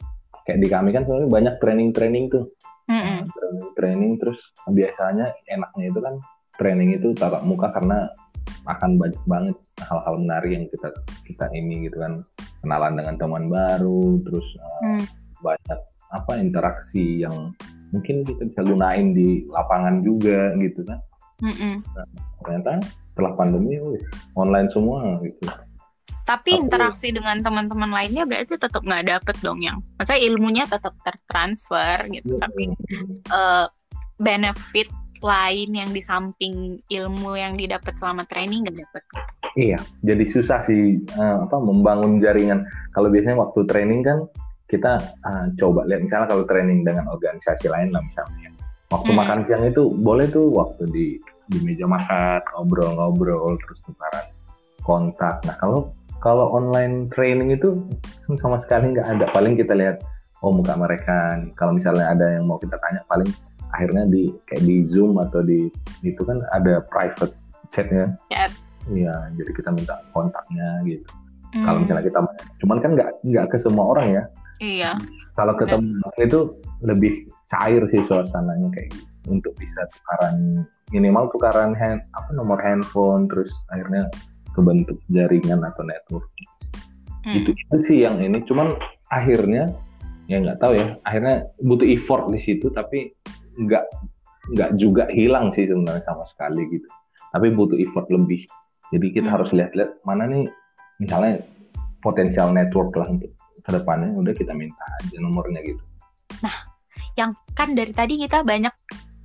kayak 0.45 0.59
di 0.59 0.69
kami 0.69 0.89
kan 0.91 1.03
sebenarnya 1.03 1.31
banyak 1.31 1.55
training-training 1.59 2.25
tuh. 2.29 2.45
Mm-mm. 2.87 3.21
training 3.29 3.69
training 3.75 4.13
terus 4.17 4.41
biasanya 4.67 5.29
enaknya 5.47 5.85
itu 5.87 6.01
kan 6.01 6.15
training 6.55 6.91
itu 6.95 7.13
tatap 7.13 7.43
muka 7.43 7.69
karena 7.71 8.09
akan 8.67 8.97
banyak 8.97 9.23
banget 9.27 9.57
hal-hal 9.83 10.15
menarik 10.19 10.51
yang 10.53 10.67
kita 10.69 10.89
kita 11.25 11.47
ini 11.53 11.89
gitu 11.89 11.97
kan 11.99 12.23
kenalan 12.61 12.99
dengan 12.99 13.15
teman 13.17 13.45
baru 13.49 14.19
terus 14.25 14.47
uh, 14.59 14.81
Hmm. 14.83 15.05
banyak 15.41 15.81
apa 16.09 16.33
interaksi 16.41 17.23
yang 17.23 17.53
mungkin 17.93 18.25
kita 18.25 18.43
bisa 18.49 18.61
gunain 18.65 19.13
di 19.13 19.45
lapangan 19.49 20.01
juga 20.01 20.53
gitu 20.57 20.81
kan 20.85 20.99
Mm-mm. 21.39 21.79
ternyata 22.43 22.83
setelah 23.13 23.33
pandemi 23.35 23.79
wih, 23.79 24.03
online 24.35 24.67
semua 24.75 25.19
gitu 25.23 25.47
Tapi 26.27 26.61
Aku- 26.61 26.69
interaksi 26.69 27.09
dengan 27.09 27.41
teman-teman 27.41 27.89
lainnya 27.89 28.29
berarti 28.29 28.61
tetap 28.61 28.85
nggak 28.85 29.09
dapet 29.09 29.37
dong 29.41 29.65
yang, 29.65 29.81
maksudnya 29.97 30.21
ilmunya 30.29 30.65
tetap 30.69 30.93
tertransfer 31.01 32.05
gitu. 32.13 32.37
Tapi 32.37 32.69
eh, 33.33 33.67
benefit 34.21 34.93
lain 35.23 35.71
yang 35.75 35.91
di 35.91 36.03
samping 36.03 36.79
ilmu 36.89 37.35
yang 37.35 37.59
didapat 37.59 37.95
selama 37.99 38.25
training 38.29 38.67
nggak 38.67 38.85
dapet. 38.85 39.03
Iya, 39.59 39.79
jadi 40.07 40.25
susah 40.25 40.63
sih 40.65 41.03
eh, 41.03 41.37
apa 41.43 41.57
membangun 41.59 42.23
jaringan. 42.23 42.63
Kalau 42.95 43.11
biasanya 43.11 43.43
waktu 43.43 43.61
training 43.67 44.01
kan 44.07 44.19
kita 44.69 45.01
eh, 45.03 45.47
coba 45.59 45.89
lihat 45.89 46.05
misalnya 46.05 46.29
kalau 46.31 46.45
training 46.47 46.85
dengan 46.87 47.09
organisasi 47.11 47.67
lain 47.71 47.91
lah 47.91 48.03
misalnya. 48.05 48.51
Waktu 48.89 49.11
Hmm. 49.13 49.19
makan 49.21 49.39
siang 49.45 49.65
itu 49.69 49.83
boleh 50.01 50.27
tuh 50.33 50.49
waktu 50.49 50.89
di 50.89 51.07
di 51.49 51.59
meja 51.65 51.89
makan 51.89 52.41
ngobrol-ngobrol 52.57 53.57
terus 53.65 53.81
tukaran 53.85 54.27
kontak. 54.85 55.41
Nah 55.45 55.57
kalau 55.61 55.93
kalau 56.19 56.51
online 56.51 57.09
training 57.13 57.55
itu 57.55 57.79
sama 58.41 58.57
sekali 58.61 58.97
nggak 58.97 59.07
ada. 59.07 59.25
Paling 59.33 59.57
kita 59.57 59.77
lihat 59.77 60.01
oh 60.41 60.53
muka 60.55 60.77
mereka. 60.77 61.41
Kalau 61.57 61.77
misalnya 61.77 62.15
ada 62.15 62.27
yang 62.39 62.49
mau 62.49 62.57
kita 62.61 62.77
tanya 62.81 63.03
paling 63.09 63.29
akhirnya 63.77 64.09
di 64.09 64.33
kayak 64.49 64.65
di 64.65 64.77
Zoom 64.87 65.21
atau 65.21 65.45
di 65.45 65.69
itu 66.03 66.23
kan 66.25 66.41
ada 66.57 66.81
private 66.89 67.35
chatnya. 67.73 68.17
Chat. 68.33 68.53
Iya, 68.89 69.15
jadi 69.37 69.51
kita 69.53 69.71
minta 69.77 70.01
kontaknya 70.17 70.81
gitu. 70.89 71.05
Hmm, 71.53 71.65
Kalau 71.65 71.79
misalnya 71.81 72.05
kita, 72.05 72.19
cuman 72.65 72.79
kan 72.81 72.91
nggak 72.97 73.11
nggak 73.25 73.47
ke 73.53 73.57
semua 73.61 73.85
orang 73.97 74.07
ya. 74.13 74.25
iya, 74.59 74.91
Kalau 75.39 75.55
ketemu 75.55 75.97
itu 76.19 76.41
lebih 76.83 77.13
cair 77.49 77.83
sih 77.93 78.03
suasananya 78.05 78.69
kayak 78.75 78.89
gitu. 78.93 79.07
Untuk 79.29 79.53
bisa 79.61 79.85
tukaran 79.93 80.65
minimal 80.89 81.29
tukaran 81.29 81.77
hand 81.77 82.01
apa 82.17 82.31
nomor 82.33 82.57
handphone 82.65 83.29
terus 83.29 83.53
akhirnya 83.69 84.09
kebentuk 84.57 84.97
jaringan 85.13 85.61
atau 85.61 85.85
network. 85.85 86.25
Hmm. 87.29 87.37
Itu 87.45 87.53
itu 87.53 87.77
sih 87.85 87.99
yang 88.09 88.19
ini. 88.25 88.41
Cuman 88.49 88.73
akhirnya 89.13 89.73
ya 90.33 90.41
nggak 90.41 90.59
tahu 90.61 90.73
ya. 90.81 90.97
Akhirnya 91.05 91.45
butuh 91.61 91.87
effort 91.87 92.33
di 92.33 92.41
situ 92.41 92.73
tapi 92.73 93.13
nggak 93.59 93.85
nggak 94.55 94.71
juga 94.81 95.05
hilang 95.13 95.53
sih 95.53 95.69
sebenarnya 95.69 96.03
sama 96.03 96.25
sekali 96.25 96.65
gitu. 96.71 96.89
Tapi 97.35 97.53
butuh 97.53 97.77
effort 97.77 98.09
lebih. 98.09 98.47
Jadi 98.89 99.07
kita 99.13 99.29
Hmm. 99.29 99.35
harus 99.37 99.51
lihat-lihat 99.53 100.01
mana 100.09 100.25
nih 100.25 100.49
misalnya 100.97 101.45
potensial 102.01 102.55
network 102.55 102.95
lah 102.97 103.11
untuk 103.11 103.29
ke 103.61 103.71
depannya 103.71 104.17
udah 104.17 104.33
kita 104.33 104.57
minta 104.57 104.81
aja 105.03 105.17
nomornya 105.21 105.61
gitu. 105.63 105.83
yang 107.19 107.35
kan 107.59 107.75
dari 107.75 107.91
tadi 107.91 108.15
kita 108.15 108.47
banyak 108.47 108.71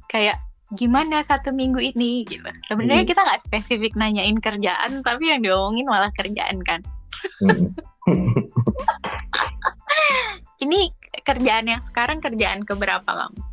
kayak 0.09 0.41
gimana 0.73 1.21
satu 1.21 1.53
minggu 1.53 1.77
ini 1.77 2.25
gitu. 2.25 2.49
Sebenarnya 2.65 3.05
Hmm. 3.05 3.11
kita 3.13 3.21
nggak 3.21 3.41
spesifik 3.45 3.93
nanyain 3.93 4.41
kerjaan, 4.41 5.05
tapi 5.05 5.29
yang 5.29 5.45
diomongin 5.45 5.85
malah 5.85 6.09
kerjaan 6.17 6.57
kan. 6.65 6.81
Mm-mm. 7.45 7.69
Ini 10.63 10.89
kerjaan 11.21 11.69
yang 11.69 11.85
sekarang 11.85 12.17
kerjaan 12.17 12.65
keberapa 12.65 13.05
kamu? 13.05 13.52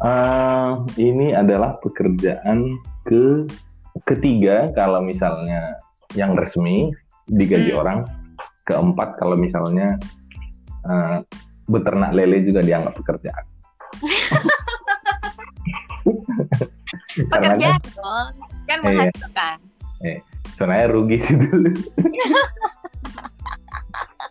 Eh, 0.00 0.70
ini 0.96 1.36
adalah 1.36 1.76
pekerjaan 1.84 2.72
ke 3.04 3.44
ketiga 4.08 4.72
kalau 4.72 5.04
misalnya 5.04 5.76
yang 6.16 6.32
resmi 6.40 6.88
digaji 7.28 7.76
Hmm. 7.76 7.80
orang, 7.84 7.98
keempat 8.64 9.20
kalau 9.20 9.36
misalnya 9.36 10.00
eh, 10.88 11.20
beternak 11.68 12.16
lele 12.16 12.40
juga 12.40 12.64
dianggap 12.64 12.96
pekerjaan. 12.96 13.44
Karena 17.28 17.52
kan 17.52 17.60
Pekerjaan 17.60 17.80
dong, 17.92 18.28
kan 18.64 18.78
Iya. 18.80 18.84
menghasilkan. 18.88 19.56
sebenarnya 20.56 20.86
rugi 20.88 21.20
sih 21.20 21.36
dulu. 21.36 21.70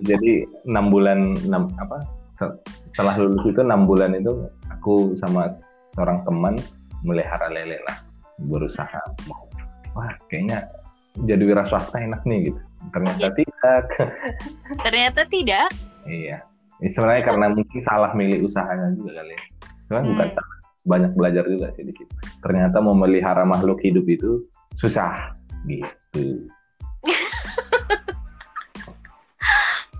Jadi 0.10 0.50
enam 0.66 0.90
bulan 0.90 1.38
enam 1.46 1.70
apa 1.78 2.02
setelah 2.40 3.16
lulus 3.16 3.44
itu 3.46 3.60
enam 3.60 3.84
bulan 3.84 4.16
itu 4.16 4.32
aku 4.70 5.14
sama 5.18 5.52
seorang 5.94 6.24
teman 6.24 6.56
melihara 7.02 7.48
lele 7.48 7.80
lah 7.84 7.98
berusaha 8.40 9.00
mau 9.28 9.44
wah 9.92 10.12
kayaknya 10.28 10.64
jadi 11.26 11.42
wira 11.42 11.68
swasta 11.68 12.00
enak 12.00 12.24
nih 12.24 12.48
gitu. 12.48 12.62
Ternyata 12.96 13.20
Iya. 13.20 13.36
tidak. 13.36 13.84
Ternyata 14.88 15.22
tidak. 15.28 15.68
iya. 16.08 16.38
Ini 16.80 16.90
sebenarnya 16.90 17.24
karena 17.28 17.46
mungkin 17.52 17.80
salah 17.84 18.16
milih 18.16 18.48
usahanya 18.48 18.96
juga 18.96 19.20
kali 19.20 19.36
ya. 19.36 19.42
Cuman 19.90 20.04
bukan 20.16 20.28
Hmm. 20.30 20.36
salah. 20.38 20.58
Banyak 20.88 21.12
belajar 21.12 21.44
juga 21.44 21.68
sih 21.76 21.84
dikit. 21.84 22.08
Ternyata 22.40 22.80
memelihara 22.80 23.44
makhluk 23.44 23.84
hidup 23.84 24.08
itu 24.08 24.48
susah 24.80 25.36
gitu 25.68 26.48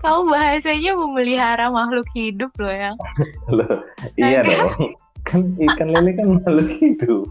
Kamu 0.00 0.32
bahasanya 0.32 0.92
memelihara 0.96 1.68
makhluk 1.68 2.08
hidup 2.16 2.48
loh 2.56 2.72
ya. 2.72 2.90
Loh, 3.56 3.84
iya 4.16 4.40
Naga. 4.40 4.56
dong. 4.56 4.96
Kan 5.28 5.40
ikan 5.60 5.88
lele 5.92 6.10
kan 6.16 6.26
makhluk 6.40 6.68
hidup. 6.80 7.28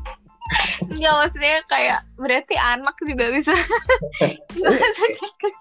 Enggak 0.90 1.14
maksudnya 1.14 1.62
kayak 1.70 2.00
berarti 2.18 2.56
anak 2.58 2.96
juga 3.06 3.26
bisa. 3.34 3.54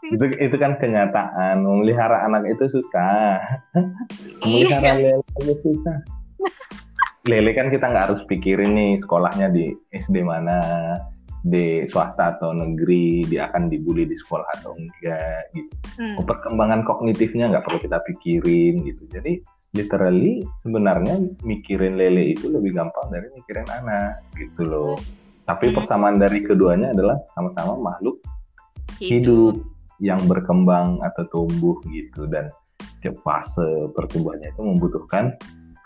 Itu, 0.09 0.25
itu 0.41 0.57
kan 0.57 0.81
kenyataan. 0.81 1.61
Memelihara 1.61 2.25
anak 2.25 2.49
itu 2.49 2.65
susah. 2.73 3.37
Iya. 4.45 4.81
Memelihara 4.81 4.93
lele 4.97 5.25
itu 5.37 5.55
susah. 5.65 5.97
Lele 7.29 7.51
kan 7.53 7.69
kita 7.69 7.85
nggak 7.93 8.05
harus 8.09 8.23
pikirin 8.25 8.73
nih 8.73 8.97
sekolahnya 8.97 9.53
di 9.53 9.77
SD 9.93 10.25
mana, 10.25 10.57
di 11.49 11.89
swasta 11.89 12.37
atau 12.37 12.53
negeri, 12.53 13.25
dia 13.25 13.49
akan 13.49 13.73
dibully 13.73 14.05
di 14.05 14.15
sekolah 14.15 14.47
atau 14.61 14.77
enggak 14.77 15.51
gitu. 15.57 15.75
Hmm. 15.97 16.21
Perkembangan 16.23 16.85
kognitifnya 16.85 17.51
nggak 17.51 17.65
perlu 17.65 17.79
kita 17.81 17.99
pikirin 18.05 18.85
gitu. 18.85 19.09
Jadi 19.09 19.41
literally 19.77 20.45
sebenarnya 20.65 21.21
mikirin 21.45 22.01
lele 22.01 22.33
itu 22.33 22.49
lebih 22.49 22.73
gampang 22.77 23.13
dari 23.13 23.29
mikirin 23.33 23.69
anak 23.69 24.25
gitu 24.37 24.65
loh. 24.65 24.97
Tapi 25.49 25.73
Hmm. 25.73 25.77
persamaan 25.81 26.17
dari 26.21 26.45
keduanya 26.45 26.93
adalah 26.93 27.17
sama-sama 27.33 27.77
makhluk 27.81 28.21
hidup 29.01 29.61
yang 29.99 30.19
berkembang 30.31 31.03
atau 31.03 31.25
tumbuh 31.33 31.79
gitu 31.91 32.27
dan 32.31 32.49
setiap 32.99 33.19
fase 33.23 33.91
pertumbuhannya 33.95 34.51
itu 34.51 34.63
membutuhkan 34.63 35.35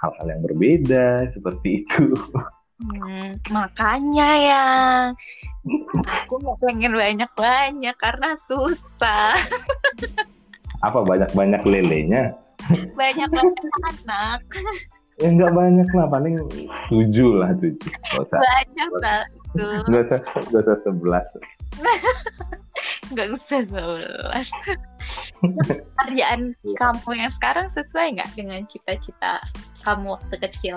hal-hal 0.00 0.26
yang 0.26 0.42
berbeda 0.42 1.28
seperti 1.31 1.85
itu. 1.85 2.12
Hmm, 2.82 3.38
makanya 3.54 4.30
ya 4.42 4.66
aku 6.02 6.34
nggak 6.42 6.58
pengen 6.58 6.92
banyak-banyak 6.98 7.96
karena 8.02 8.34
susah 8.34 9.38
Apa 10.82 11.06
banyak-banyak 11.06 11.62
lelenya? 11.62 12.34
banyak-banyak 12.98 13.66
anak 13.86 14.42
Ya 15.20 15.28
nggak 15.30 15.54
banyak 15.54 15.86
lah, 15.94 16.06
paling 16.10 16.34
tujuh 16.90 17.38
lah 17.38 17.54
tujuh. 17.54 17.90
Gak 18.10 18.26
usah, 18.26 18.38
banyak 18.42 18.90
lah 18.98 19.22
usah, 19.54 20.18
nggak 20.48 20.62
usah 20.64 20.76
sebelas. 20.80 21.28
nggak 23.12 23.28
usah 23.36 23.60
sebelas 23.68 24.48
Kerjaan 26.00 26.56
kamu 26.80 27.10
yang 27.16 27.32
sekarang 27.32 27.68
sesuai 27.68 28.16
nggak 28.16 28.30
dengan 28.32 28.64
cita-cita 28.66 29.36
kamu 29.84 30.16
waktu 30.16 30.36
kecil? 30.48 30.76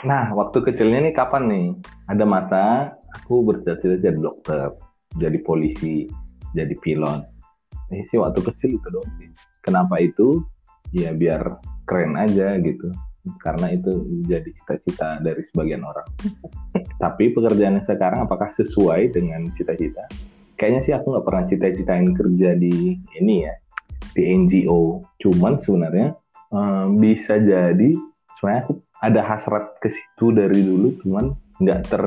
Nah, 0.00 0.32
waktu 0.32 0.64
kecilnya 0.64 1.04
nih 1.04 1.12
kapan 1.12 1.44
nih? 1.52 1.68
Ada 2.08 2.24
masa 2.24 2.60
aku 3.12 3.44
bercita-cita 3.44 4.00
jadi 4.00 4.16
dokter, 4.16 4.72
jadi 5.20 5.36
polisi, 5.44 6.08
jadi 6.56 6.72
pilot. 6.80 7.20
Ini 7.92 8.08
sih 8.08 8.16
waktu 8.16 8.40
kecil 8.40 8.80
itu 8.80 8.88
dong. 8.88 9.04
Kenapa 9.60 10.00
itu? 10.00 10.40
Ya 10.96 11.12
biar 11.12 11.60
keren 11.84 12.16
aja 12.16 12.56
gitu. 12.64 12.88
Karena 13.44 13.76
itu 13.76 14.08
jadi 14.24 14.48
cita-cita 14.48 15.20
dari 15.20 15.44
sebagian 15.44 15.84
orang. 15.84 16.08
Tapi 17.02 17.36
pekerjaan 17.36 17.84
sekarang 17.84 18.24
apakah 18.24 18.48
sesuai 18.56 19.12
dengan 19.12 19.52
cita-cita? 19.52 20.08
Kayaknya 20.56 20.80
sih 20.80 20.92
aku 20.96 21.12
nggak 21.12 21.26
pernah 21.28 21.44
cita-citain 21.44 22.08
kerja 22.16 22.56
di 22.56 22.96
ini 23.20 23.44
ya, 23.44 23.52
di 24.16 24.22
NGO. 24.32 25.04
Cuman 25.20 25.60
sebenarnya 25.60 26.16
um, 26.48 26.96
bisa 26.96 27.36
jadi 27.36 27.92
sebenarnya 28.32 28.60
aku 28.64 28.72
ada 29.00 29.20
hasrat 29.24 29.80
ke 29.80 29.88
situ 29.88 30.32
dari 30.32 30.60
dulu 30.60 30.96
cuman 31.04 31.32
nggak 31.60 31.80
ter 31.88 32.04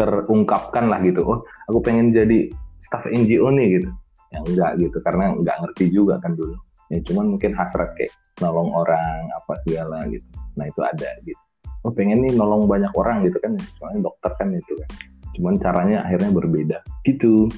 terungkapkan 0.00 0.88
lah 0.88 1.00
gitu. 1.04 1.20
Oh 1.24 1.44
aku 1.68 1.78
pengen 1.84 2.16
jadi 2.16 2.48
staff 2.80 3.04
NGO 3.08 3.52
nih 3.52 3.80
gitu. 3.80 3.88
Yang 4.30 4.44
enggak 4.54 4.72
gitu 4.80 4.98
karena 5.04 5.24
nggak 5.36 5.56
ngerti 5.60 5.84
juga 5.92 6.16
kan 6.24 6.32
dulu. 6.32 6.56
Ya 6.88 6.98
cuman 7.04 7.36
mungkin 7.36 7.52
hasrat 7.54 7.92
kayak 7.94 8.12
nolong 8.40 8.72
orang 8.72 9.28
apa 9.36 9.60
segala 9.68 10.08
gitu. 10.08 10.24
Nah 10.56 10.64
itu 10.66 10.80
ada 10.80 11.10
gitu. 11.28 11.42
Oh 11.84 11.92
pengen 11.92 12.24
nih 12.24 12.32
nolong 12.36 12.64
banyak 12.64 12.92
orang 12.96 13.24
gitu 13.28 13.36
kan 13.40 13.56
soalnya 13.76 14.08
dokter 14.08 14.32
kan 14.40 14.48
itu 14.56 14.72
kan. 14.80 14.90
Cuman 15.36 15.54
caranya 15.60 16.02
akhirnya 16.08 16.30
berbeda. 16.32 16.78
Gitu. 17.04 17.52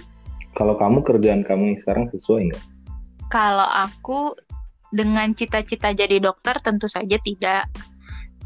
Kalau 0.53 0.77
kamu 0.77 1.01
kerjaan 1.07 1.47
kamu 1.47 1.75
yang 1.75 1.79
sekarang 1.81 2.05
sesuai 2.13 2.53
nggak? 2.53 2.65
Kalau 3.33 3.65
aku 3.65 4.37
dengan 4.93 5.33
cita-cita 5.33 5.97
jadi 5.97 6.21
dokter 6.21 6.53
tentu 6.61 6.85
saja 6.85 7.17
tidak 7.17 7.65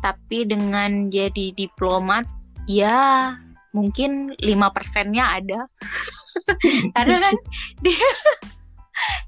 tapi 0.03 0.45
dengan 0.47 1.09
jadi 1.09 1.53
diplomat 1.57 2.29
ya 2.67 3.35
mungkin 3.77 4.33
lima 4.41 4.73
persennya 4.73 5.37
ada 5.37 5.61
karena 6.97 7.17
kan 7.29 7.37
dia 7.85 8.01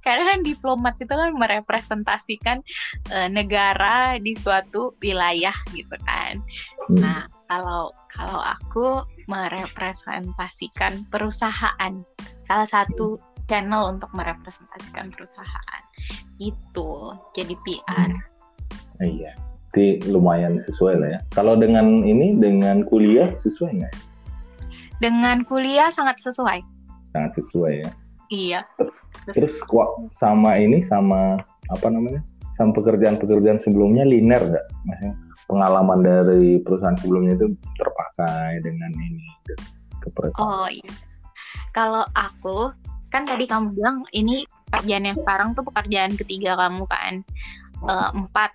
karena 0.04 0.34
kan 0.34 0.40
diplomat 0.40 0.96
itu 0.96 1.12
kan 1.12 1.36
merepresentasikan 1.36 2.64
uh, 3.12 3.28
negara 3.28 4.16
di 4.16 4.32
suatu 4.32 4.96
wilayah 5.04 5.54
gitu 5.76 5.92
kan 6.08 6.40
hmm. 6.88 6.98
nah 6.98 7.28
kalau 7.52 7.92
kalau 8.08 8.40
aku 8.40 9.04
merepresentasikan 9.28 11.04
perusahaan 11.12 11.92
salah 12.44 12.68
satu 12.68 13.20
channel 13.48 13.96
untuk 13.96 14.08
merepresentasikan 14.16 15.12
perusahaan 15.12 15.82
itu 16.40 17.12
jadi 17.36 17.54
PR 17.64 18.08
hmm. 18.16 19.04
iya 19.04 19.47
berarti 19.68 20.00
lumayan 20.08 20.56
sesuai 20.64 20.94
lah 20.96 21.08
ya. 21.12 21.20
Kalau 21.36 21.54
dengan 21.60 22.00
ini 22.00 22.40
dengan 22.40 22.82
kuliah 22.88 23.28
sesuai 23.44 23.84
nggak? 23.84 23.94
Dengan 24.98 25.44
kuliah 25.44 25.92
sangat 25.92 26.18
sesuai. 26.24 26.64
Sangat 27.12 27.36
sesuai 27.36 27.72
ya. 27.84 27.90
Iya. 28.32 28.60
Terus 29.36 29.60
kok 29.68 30.08
sama 30.16 30.56
ini 30.56 30.80
sama 30.80 31.36
apa 31.68 31.86
namanya? 31.92 32.24
Sama 32.56 32.72
pekerjaan-pekerjaan 32.74 33.60
sebelumnya 33.60 34.08
linear 34.08 34.40
nggak? 34.40 34.66
Maksudnya 34.88 35.14
pengalaman 35.48 36.00
dari 36.00 36.58
perusahaan 36.64 36.98
sebelumnya 36.98 37.36
itu 37.36 37.52
terpakai 37.76 38.64
dengan 38.64 38.90
ini 38.96 39.28
Oh 40.40 40.66
iya. 40.72 40.92
Kalau 41.76 42.08
aku 42.16 42.72
kan 43.12 43.28
tadi 43.28 43.44
kamu 43.44 43.76
bilang 43.76 44.04
ini 44.16 44.48
pekerjaan 44.68 45.12
yang 45.12 45.16
sekarang 45.20 45.48
tuh 45.52 45.64
pekerjaan 45.64 46.16
ketiga 46.16 46.56
kamu 46.56 46.84
kan 46.88 47.24
uh, 47.84 48.12
empat 48.12 48.52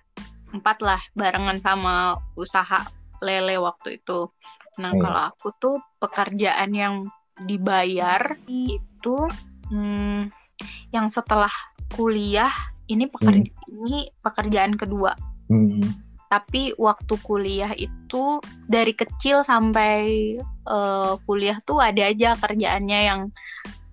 empat 0.54 0.78
lah 0.80 1.02
barengan 1.18 1.58
sama 1.58 2.14
usaha 2.38 2.86
lele 3.18 3.58
waktu 3.58 3.98
itu. 3.98 4.30
Nah 4.78 4.94
hmm. 4.94 5.02
kalau 5.02 5.20
aku 5.34 5.48
tuh 5.58 5.76
pekerjaan 5.98 6.70
yang 6.70 6.94
dibayar 7.42 8.38
itu 8.46 9.26
hmm, 9.74 10.30
yang 10.94 11.10
setelah 11.10 11.50
kuliah 11.98 12.52
ini 12.86 13.10
pekerja 13.10 13.50
hmm. 13.50 13.70
ini 13.74 13.96
pekerjaan 14.22 14.78
kedua. 14.78 15.18
Hmm. 15.50 15.82
Tapi 16.30 16.74
waktu 16.78 17.14
kuliah 17.22 17.70
itu 17.78 18.42
dari 18.66 18.94
kecil 18.94 19.46
sampai 19.46 20.34
uh, 20.66 21.14
kuliah 21.26 21.58
tuh 21.62 21.78
ada 21.78 22.10
aja 22.10 22.34
kerjaannya 22.34 23.00
yang 23.06 23.20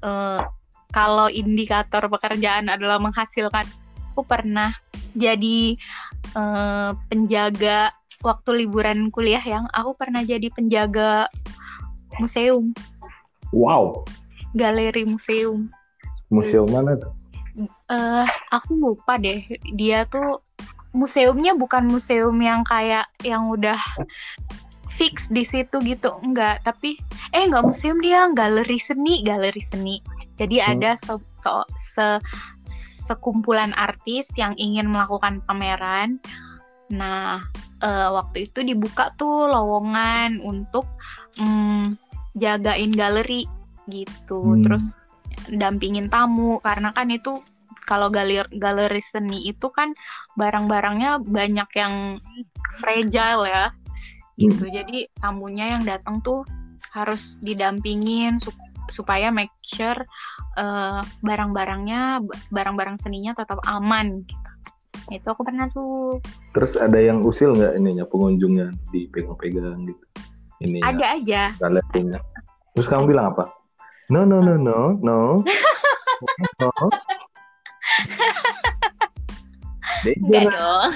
uh, 0.02 0.42
kalau 0.92 1.32
indikator 1.32 2.06
pekerjaan 2.10 2.68
adalah 2.68 2.98
menghasilkan. 2.98 3.66
Aku 4.12 4.28
pernah 4.28 4.76
jadi 5.16 5.80
uh, 6.36 6.96
penjaga 7.08 7.94
waktu 8.22 8.66
liburan 8.66 9.10
kuliah 9.10 9.42
yang 9.42 9.66
aku 9.74 9.98
pernah 9.98 10.22
jadi 10.22 10.48
penjaga 10.54 11.26
museum. 12.22 12.74
Wow. 13.52 14.06
Galeri 14.54 15.04
museum. 15.08 15.72
Museum 16.32 16.70
mana 16.70 16.96
tuh? 16.96 17.12
Uh, 17.92 18.24
aku 18.54 18.72
lupa 18.80 19.20
deh. 19.20 19.44
Dia 19.76 20.08
tuh 20.08 20.40
museumnya 20.92 21.56
bukan 21.56 21.88
museum 21.88 22.36
yang 22.40 22.64
kayak 22.68 23.08
yang 23.24 23.48
udah 23.48 23.80
fix 24.92 25.32
di 25.32 25.48
situ 25.48 25.80
gitu 25.88 26.20
enggak 26.20 26.60
tapi 26.68 27.00
eh 27.32 27.48
enggak 27.48 27.64
museum 27.64 27.98
dia 28.04 28.28
galeri 28.36 28.76
seni 28.76 29.24
galeri 29.24 29.64
seni 29.64 30.04
jadi 30.36 30.60
hmm. 30.60 30.72
ada 30.76 30.92
se, 31.00 31.14
se, 31.40 31.50
se 31.80 32.08
sekumpulan 33.12 33.76
artis 33.76 34.32
yang 34.40 34.56
ingin 34.56 34.88
melakukan 34.88 35.44
pameran. 35.44 36.24
Nah, 36.88 37.44
uh, 37.84 38.10
waktu 38.16 38.48
itu 38.48 38.64
dibuka 38.64 39.12
tuh 39.20 39.52
lowongan 39.52 40.40
untuk 40.40 40.88
um, 41.44 41.84
jagain 42.40 42.96
galeri 42.96 43.44
gitu. 43.92 44.40
Hmm. 44.40 44.64
Terus 44.64 44.96
dampingin 45.52 46.08
tamu 46.08 46.64
karena 46.64 46.96
kan 46.96 47.12
itu 47.12 47.44
kalau 47.84 48.08
galeri 48.08 48.48
galeri 48.56 49.04
seni 49.04 49.52
itu 49.52 49.68
kan 49.74 49.92
barang-barangnya 50.40 51.28
banyak 51.28 51.70
yang 51.76 51.96
fragile 52.80 53.44
ya. 53.44 53.68
Gitu. 54.40 54.64
Hmm. 54.64 54.74
Jadi 54.74 55.12
tamunya 55.20 55.76
yang 55.76 55.84
datang 55.84 56.24
tuh 56.24 56.48
harus 56.96 57.40
didampingin 57.44 58.40
supaya 58.40 58.71
make 59.32 59.54
sure 59.64 59.96
uh, 60.60 61.02
barang-barangnya 61.24 62.20
barang-barang 62.52 63.00
seninya 63.00 63.32
tetap 63.38 63.60
aman 63.68 64.24
gitu. 64.28 64.50
Itu 65.12 65.28
aku 65.34 65.44
pernah 65.44 65.68
tuh. 65.72 66.20
Terus 66.56 66.80
ada 66.80 67.00
yang 67.00 67.24
usil 67.24 67.56
nggak 67.56 67.76
ininya 67.80 68.06
pengunjungnya 68.08 68.72
dipegang-pegang 68.92 69.88
gitu? 69.88 70.06
Ini 70.62 70.80
ada 70.86 71.18
aja. 71.18 71.42
Galerinya. 71.58 72.20
Terus 72.78 72.88
kamu 72.88 73.12
bilang 73.12 73.34
apa? 73.36 73.50
No 74.14 74.24
no 74.28 74.40
no 74.40 74.56
no 74.60 75.00
no. 75.00 75.42
no. 76.60 76.72
Dong. 80.42 80.92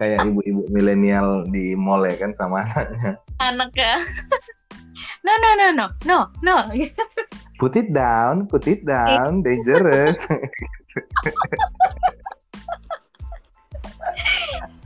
kayak 0.00 0.24
ibu-ibu 0.24 0.64
milenial 0.70 1.44
di 1.50 1.76
mall 1.76 2.06
ya 2.06 2.16
kan 2.16 2.32
sama 2.32 2.64
anaknya. 2.64 3.12
Anaknya 3.42 3.92
no 5.24 5.32
no 5.36 5.50
no 5.56 5.66
no 5.72 5.86
no 6.06 6.18
no. 6.42 6.54
Put 7.60 7.76
it 7.76 7.92
down 7.92 8.48
put 8.48 8.64
it 8.64 8.88
down 8.88 9.44
dangerous. 9.44 10.16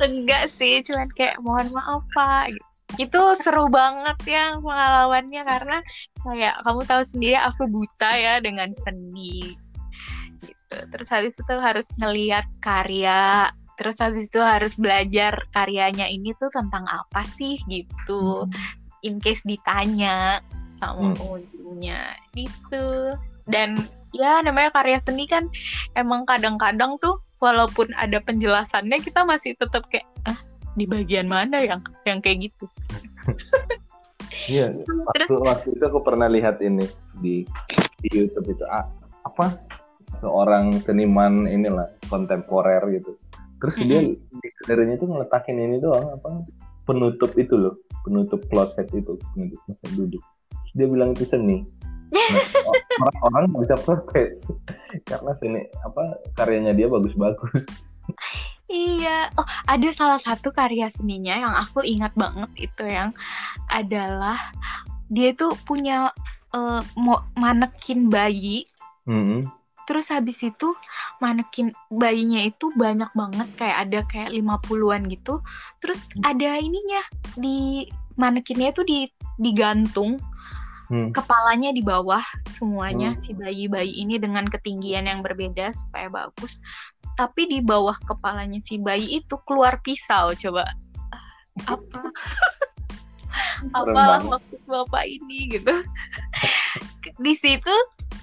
Enggak 0.02 0.50
sih 0.50 0.82
cuman 0.82 1.06
kayak 1.14 1.38
mohon 1.38 1.70
maaf 1.70 2.02
pak. 2.10 2.50
Itu 2.98 3.38
seru 3.38 3.70
banget 3.70 4.18
ya 4.26 4.58
pengalamannya 4.58 5.42
karena 5.46 5.78
kayak 6.26 6.66
kamu 6.66 6.82
tahu 6.82 7.02
sendiri 7.06 7.38
aku 7.38 7.70
buta 7.70 8.10
ya 8.18 8.42
dengan 8.42 8.74
seni. 8.74 9.54
Gitu. 10.42 10.76
Terus 10.90 11.08
habis 11.14 11.34
itu 11.38 11.54
harus 11.54 11.86
ngeliat 12.02 12.46
karya 12.58 13.54
terus 13.74 13.98
habis 13.98 14.30
itu 14.30 14.38
harus 14.38 14.78
belajar 14.78 15.34
karyanya 15.50 16.06
ini 16.06 16.30
tuh 16.38 16.50
tentang 16.50 16.86
apa 16.90 17.22
sih 17.38 17.58
gitu. 17.70 18.50
Hmm 18.50 18.83
in 19.04 19.20
case 19.20 19.44
ditanya 19.44 20.40
sama 20.80 21.12
hmm. 21.12 21.16
pengunjungnya 21.20 22.00
gitu 22.34 23.14
dan 23.46 23.76
ya 24.16 24.40
namanya 24.40 24.72
karya 24.72 24.98
seni 24.98 25.28
kan 25.28 25.46
emang 25.94 26.24
kadang-kadang 26.24 26.96
tuh 26.98 27.20
walaupun 27.38 27.92
ada 28.00 28.18
penjelasannya 28.24 28.98
kita 29.04 29.22
masih 29.28 29.52
tetap 29.60 29.84
kayak 29.92 30.08
ah 30.24 30.38
di 30.74 30.88
bagian 30.88 31.28
mana 31.28 31.60
yang 31.60 31.80
yang 32.08 32.18
kayak 32.24 32.50
gitu 32.50 32.64
iya 34.52 34.72
waktu, 35.06 35.34
waktu 35.38 35.68
itu 35.76 35.84
aku 35.84 36.00
pernah 36.02 36.26
lihat 36.26 36.58
ini 36.64 36.88
di 37.20 37.44
di 38.00 38.08
YouTube 38.10 38.48
itu 38.54 38.64
ah, 38.66 38.84
apa 39.24 39.56
seorang 40.20 40.80
seniman 40.80 41.44
inilah 41.48 41.88
kontemporer 42.08 42.80
gitu 42.96 43.16
terus 43.60 43.76
mm 43.80 43.84
-hmm. 43.86 44.68
dia 44.68 44.80
di 44.84 44.92
itu 44.96 45.04
ngeletakin 45.04 45.58
ini 45.58 45.76
doang 45.80 46.16
apa 46.16 46.44
penutup 46.84 47.32
itu 47.36 47.56
loh 47.56 47.74
penutup 48.04 48.40
kloset 48.52 48.86
itu 48.92 49.16
penutup 49.34 49.58
kloset 49.66 49.90
duduk 49.96 50.22
Terus 50.52 50.72
dia 50.76 50.86
bilang 50.86 51.16
itu 51.16 51.24
seni 51.26 51.64
Nah, 52.14 53.10
orang-orang 53.26 53.66
bisa 53.66 53.74
protes 53.82 54.46
karena 55.02 55.32
sini 55.34 55.66
apa 55.82 56.14
karyanya 56.38 56.70
dia 56.70 56.86
bagus-bagus. 56.86 57.66
Iya, 58.70 59.28
oh 59.36 59.48
ada 59.66 59.88
salah 59.90 60.20
satu 60.22 60.54
karya 60.54 60.88
seninya 60.88 61.34
yang 61.36 61.54
aku 61.58 61.82
ingat 61.84 62.16
banget 62.16 62.70
itu 62.70 62.84
yang 62.86 63.10
adalah 63.68 64.38
dia 65.12 65.36
tuh 65.36 65.52
punya 65.68 66.14
uh, 66.54 66.80
manekin 67.36 68.08
bayi. 68.08 68.64
-hmm. 69.04 69.44
Terus 69.84 70.08
habis 70.08 70.40
itu 70.40 70.72
manekin 71.20 71.72
bayinya 71.92 72.40
itu 72.44 72.72
banyak 72.74 73.08
banget 73.12 73.48
kayak 73.60 73.76
ada 73.88 74.00
kayak 74.08 74.30
50-an 74.32 75.06
gitu. 75.12 75.40
Terus 75.80 76.00
hmm. 76.16 76.24
ada 76.24 76.50
ininya 76.60 77.02
di 77.36 77.88
manekinnya 78.14 78.70
itu 78.70 78.82
di 78.86 78.98
digantung 79.38 80.22
hmm. 80.90 81.10
kepalanya 81.10 81.74
di 81.74 81.82
bawah 81.82 82.22
semuanya 82.50 83.14
hmm. 83.14 83.20
si 83.22 83.30
bayi-bayi 83.34 83.92
ini 84.04 84.20
dengan 84.20 84.46
ketinggian 84.46 85.10
yang 85.10 85.20
berbeda 85.20 85.74
supaya 85.74 86.06
bagus 86.10 86.62
tapi 87.14 87.46
di 87.46 87.58
bawah 87.62 87.94
kepalanya 88.06 88.58
si 88.62 88.78
bayi 88.78 89.22
itu 89.22 89.34
keluar 89.46 89.78
pisau 89.82 90.34
coba 90.34 90.66
apa 91.70 92.10
apalah 93.78 94.22
maksud 94.22 94.58
bapak 94.66 95.06
ini 95.06 95.58
gitu 95.58 95.74
di 97.20 97.34
situ 97.36 97.74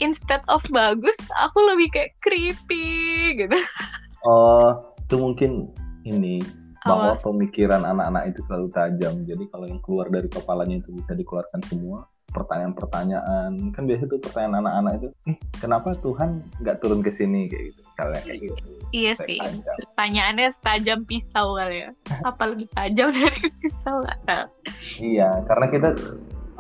instead 0.02 0.42
of 0.50 0.64
bagus 0.74 1.18
aku 1.40 1.58
lebih 1.74 1.88
kayak 1.94 2.12
creepy 2.24 3.38
gitu. 3.38 3.58
Oh 4.26 4.92
itu 5.12 5.16
mungkin 5.20 5.68
ini 6.08 6.40
bahwa 6.82 7.14
pemikiran 7.20 7.86
anak-anak 7.86 8.34
itu 8.34 8.40
selalu 8.50 8.68
tajam. 8.74 9.14
Jadi 9.28 9.44
kalau 9.54 9.66
yang 9.70 9.82
keluar 9.84 10.08
dari 10.10 10.32
kepalanya 10.32 10.82
itu 10.82 10.90
bisa 10.96 11.14
dikeluarkan 11.14 11.62
semua 11.70 12.10
pertanyaan-pertanyaan. 12.32 13.76
Kan 13.76 13.84
biasa 13.86 14.08
tuh 14.08 14.24
pertanyaan 14.24 14.66
anak-anak 14.66 14.94
itu 15.04 15.08
eh 15.30 15.38
kenapa 15.60 15.94
Tuhan 16.00 16.42
nggak 16.64 16.80
turun 16.82 17.04
ke 17.06 17.12
sini? 17.12 17.52
Kayak 17.52 17.64
gitu. 17.76 17.82
Kayak 18.00 18.38
gitu. 18.40 18.56
Iya 18.96 19.14
sih. 19.20 19.38
tajam. 19.38 19.76
pertanyaannya 19.78 20.48
setajam 20.50 21.00
pisau 21.06 21.48
kali 21.54 21.86
ya. 21.86 21.90
Apa 22.30 22.44
lebih 22.56 22.68
tajam 22.74 23.14
dari 23.14 23.42
pisau? 23.62 24.02
Iya 24.98 25.30
karena 25.46 25.66
kita 25.70 25.90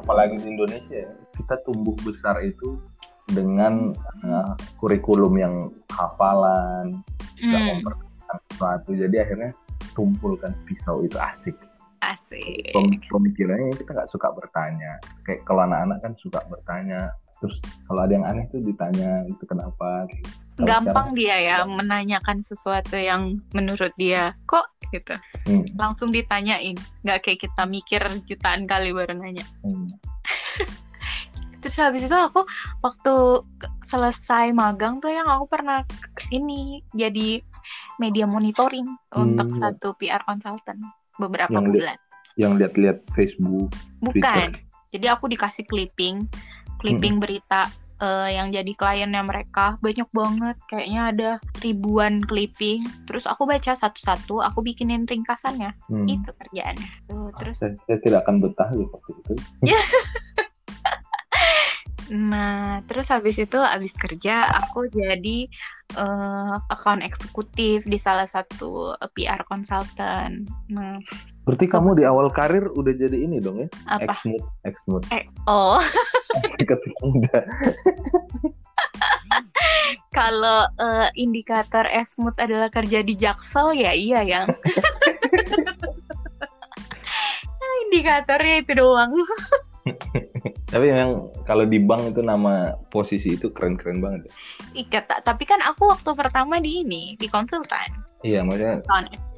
apalagi 0.01 0.41
di 0.41 0.57
Indonesia 0.57 1.05
kita 1.37 1.61
tumbuh 1.61 1.93
besar 2.01 2.41
itu 2.41 2.81
dengan 3.29 3.93
uh, 4.25 4.57
kurikulum 4.81 5.37
yang 5.37 5.69
hafalan 5.93 6.99
nggak 7.37 7.61
mm. 7.61 7.69
memperhatikan 7.79 8.37
sesuatu 8.49 8.89
jadi 8.97 9.15
akhirnya 9.23 9.51
tumpulkan 9.93 10.51
pisau 10.65 11.05
itu 11.05 11.15
asik 11.21 11.55
Asik. 12.01 12.73
Pemikirannya 13.13 13.77
kita 13.77 13.93
nggak 13.93 14.09
suka 14.09 14.33
bertanya. 14.33 14.97
Kayak 15.21 15.45
kalau 15.45 15.69
anak-anak 15.69 16.01
kan 16.01 16.13
suka 16.17 16.41
bertanya. 16.49 17.13
Terus 17.37 17.61
kalau 17.85 18.01
ada 18.01 18.13
yang 18.17 18.25
aneh 18.25 18.49
tuh 18.49 18.57
ditanya 18.57 19.21
itu 19.29 19.45
kenapa. 19.45 20.09
Gitu. 20.09 20.33
Gampang 20.67 21.13
dia 21.17 21.37
ya 21.39 21.57
menanyakan 21.65 22.43
sesuatu 22.43 22.95
yang 22.97 23.39
menurut 23.55 23.91
dia 23.97 24.35
kok 24.45 24.67
gitu. 24.91 25.15
Hmm. 25.47 25.65
Langsung 25.79 26.11
ditanyain. 26.11 26.75
Nggak 27.05 27.19
kayak 27.25 27.39
kita 27.47 27.63
mikir 27.65 28.01
jutaan 28.27 28.67
kali 28.67 28.91
baru 28.91 29.15
nanya. 29.17 29.45
Hmm. 29.63 29.87
Terus 31.61 31.77
habis 31.77 32.09
itu 32.09 32.17
aku 32.17 32.41
waktu 32.81 33.15
selesai 33.85 34.49
magang 34.51 34.97
tuh 34.97 35.13
yang 35.13 35.29
aku 35.29 35.45
pernah 35.45 35.85
ini 36.33 36.81
jadi 36.97 37.43
media 38.01 38.25
monitoring 38.25 38.89
hmm. 38.89 39.21
untuk 39.21 39.47
satu 39.61 39.93
PR 40.01 40.25
consultant 40.25 40.81
beberapa 41.21 41.53
yang 41.53 41.69
bulan. 41.69 41.97
Yang 42.39 42.51
lihat-lihat 42.65 42.97
Facebook. 43.13 43.69
Bukan. 44.01 44.17
Twitter. 44.17 44.51
Jadi 44.91 45.05
aku 45.07 45.31
dikasih 45.31 45.63
clipping, 45.69 46.27
clipping 46.81 47.15
hmm. 47.15 47.23
berita 47.23 47.71
uh, 48.01 48.27
yang 48.27 48.49
jadi 48.49 48.73
kliennya 48.73 49.23
mereka 49.23 49.77
banyak 49.79 50.09
banget. 50.11 50.57
Kayaknya 50.67 51.01
ada 51.13 51.29
ribuan 51.61 52.19
clipping. 52.25 52.81
Terus 53.05 53.29
aku 53.29 53.45
baca 53.45 53.77
satu-satu, 53.77 54.41
aku 54.41 54.65
bikinin 54.65 55.05
ringkasannya. 55.05 55.71
Hmm. 55.87 56.09
Itu 56.09 56.33
kerjaannya. 56.33 56.91
Tuh, 57.07 57.29
terus 57.37 57.61
saya, 57.61 57.77
saya 57.85 57.97
tidak 58.01 58.25
akan 58.25 58.41
betah 58.41 58.69
di 58.73 58.83
waktu 58.83 59.11
itu. 59.21 59.33
Nah, 62.11 62.83
terus 62.91 63.07
habis 63.07 63.39
itu 63.39 63.55
habis 63.55 63.95
kerja 63.95 64.43
aku 64.43 64.91
jadi 64.91 65.47
uh, 65.95 66.59
account 66.67 67.07
eksekutif 67.07 67.87
di 67.87 67.95
salah 67.95 68.27
satu 68.27 68.91
uh, 68.99 69.09
PR 69.15 69.47
consultant. 69.47 70.43
Nah, 70.67 70.99
berarti 71.47 71.71
kamu 71.71 71.95
di 71.95 72.03
awal 72.03 72.27
karir 72.27 72.67
udah 72.75 72.91
jadi 72.91 73.15
ini 73.15 73.39
dong 73.39 73.63
ya? 73.63 73.67
Apa? 73.87 74.11
Exmood, 74.11 74.43
Exmood. 74.67 75.03
Eh, 75.15 75.23
oh. 75.47 75.79
Ketika 76.59 76.75
muda. 76.99 77.39
Kalau 80.11 80.67
uh, 80.67 81.07
indikator 81.15 81.87
Exmood 81.87 82.35
adalah 82.35 82.67
kerja 82.67 82.99
di 82.99 83.15
Jaksel 83.15 83.71
ya 83.79 83.95
iya 83.95 84.19
yang. 84.27 84.51
Indikatornya 87.87 88.55
itu 88.67 88.71
doang. 88.75 89.11
Tapi 90.71 90.87
memang 90.87 91.27
kalau 91.43 91.67
di 91.67 91.83
bank 91.83 92.15
itu 92.15 92.23
nama 92.23 92.73
posisi 92.89 93.35
itu 93.35 93.51
keren-keren 93.51 93.99
banget. 93.99 94.31
Iya, 94.71 95.03
tapi 95.03 95.43
kan 95.43 95.59
aku 95.67 95.91
waktu 95.91 96.15
pertama 96.15 96.63
di 96.63 96.81
ini, 96.81 97.19
di 97.19 97.27
konsultan. 97.27 97.91
Iya, 98.23 98.47
maksudnya 98.47 98.79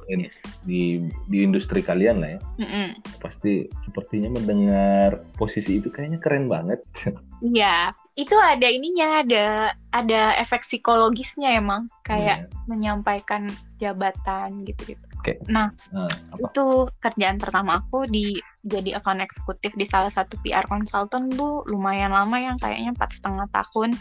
in, 0.08 0.28
di 0.64 1.00
di 1.28 1.38
industri 1.44 1.80
kalian 1.80 2.20
lah 2.20 2.30
ya. 2.36 2.40
Mm 2.60 2.68
-mm. 2.68 2.88
Pasti 3.20 3.68
sepertinya 3.84 4.36
mendengar 4.36 5.24
posisi 5.36 5.80
itu 5.80 5.88
kayaknya 5.88 6.18
keren 6.20 6.46
banget. 6.48 6.80
Iya, 7.44 7.92
itu 8.16 8.32
ada 8.40 8.64
ininya, 8.64 9.20
ada 9.20 9.76
ada 9.92 10.32
efek 10.40 10.64
psikologisnya 10.64 11.60
emang 11.60 11.92
kayak 12.00 12.48
yeah. 12.48 12.62
menyampaikan 12.64 13.52
jabatan 13.76 14.64
gitu-gitu. 14.64 15.04
Okay. 15.24 15.40
Nah, 15.48 15.72
uh, 15.96 16.12
itu 16.36 16.84
kerjaan 17.00 17.40
pertama 17.40 17.80
aku 17.80 18.04
di 18.04 18.36
jadi 18.60 19.00
account 19.00 19.24
eksekutif 19.24 19.72
di 19.72 19.88
salah 19.88 20.12
satu 20.12 20.36
PR 20.44 20.68
consultant 20.68 21.32
tuh 21.32 21.64
lumayan 21.64 22.12
lama 22.12 22.36
yang 22.36 22.60
kayaknya 22.60 22.92
empat 22.92 23.16
setengah 23.16 23.48
tahun. 23.48 23.96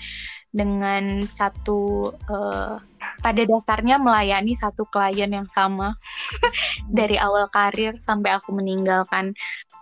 Dengan 0.51 1.23
satu 1.31 2.11
uh, 2.27 2.75
pada 3.23 3.41
dasarnya 3.47 4.03
melayani 4.03 4.51
satu 4.51 4.83
klien 4.83 5.31
yang 5.31 5.47
sama. 5.47 5.95
Dari 6.99 7.15
awal 7.15 7.47
karir 7.47 7.95
sampai 8.03 8.35
aku 8.35 8.51
meninggalkan 8.51 9.31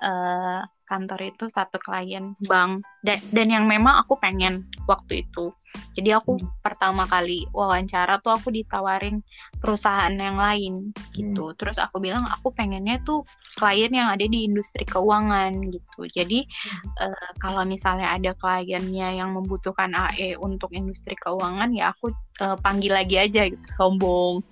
uh, 0.05 0.61
kantor 0.91 1.31
itu 1.31 1.47
satu 1.47 1.79
klien 1.79 2.35
bank 2.51 2.83
dan 2.99 3.23
dan 3.31 3.47
yang 3.47 3.63
memang 3.63 4.03
aku 4.03 4.19
pengen 4.19 4.67
waktu 4.91 5.23
itu 5.23 5.55
jadi 5.95 6.19
aku 6.19 6.35
hmm. 6.35 6.59
pertama 6.59 7.07
kali 7.07 7.47
wawancara 7.55 8.19
tuh 8.19 8.35
aku 8.35 8.51
ditawarin 8.51 9.23
perusahaan 9.63 10.11
yang 10.11 10.35
lain 10.35 10.91
gitu 11.15 11.55
hmm. 11.55 11.55
terus 11.55 11.79
aku 11.79 12.03
bilang 12.03 12.27
aku 12.27 12.51
pengennya 12.51 12.99
tuh 13.07 13.23
klien 13.55 13.95
yang 13.95 14.11
ada 14.11 14.27
di 14.27 14.43
industri 14.43 14.83
keuangan 14.83 15.55
gitu 15.63 16.11
jadi 16.11 16.43
hmm. 16.43 16.83
uh, 16.99 17.31
kalau 17.39 17.63
misalnya 17.63 18.11
ada 18.11 18.35
kliennya 18.35 19.15
yang 19.15 19.31
membutuhkan 19.31 19.95
AE 19.95 20.35
untuk 20.35 20.75
industri 20.75 21.15
keuangan 21.15 21.71
ya 21.71 21.95
aku 21.95 22.11
uh, 22.43 22.59
panggil 22.59 22.91
lagi 22.91 23.15
aja 23.15 23.47
gitu 23.47 23.67
sombong 23.79 24.43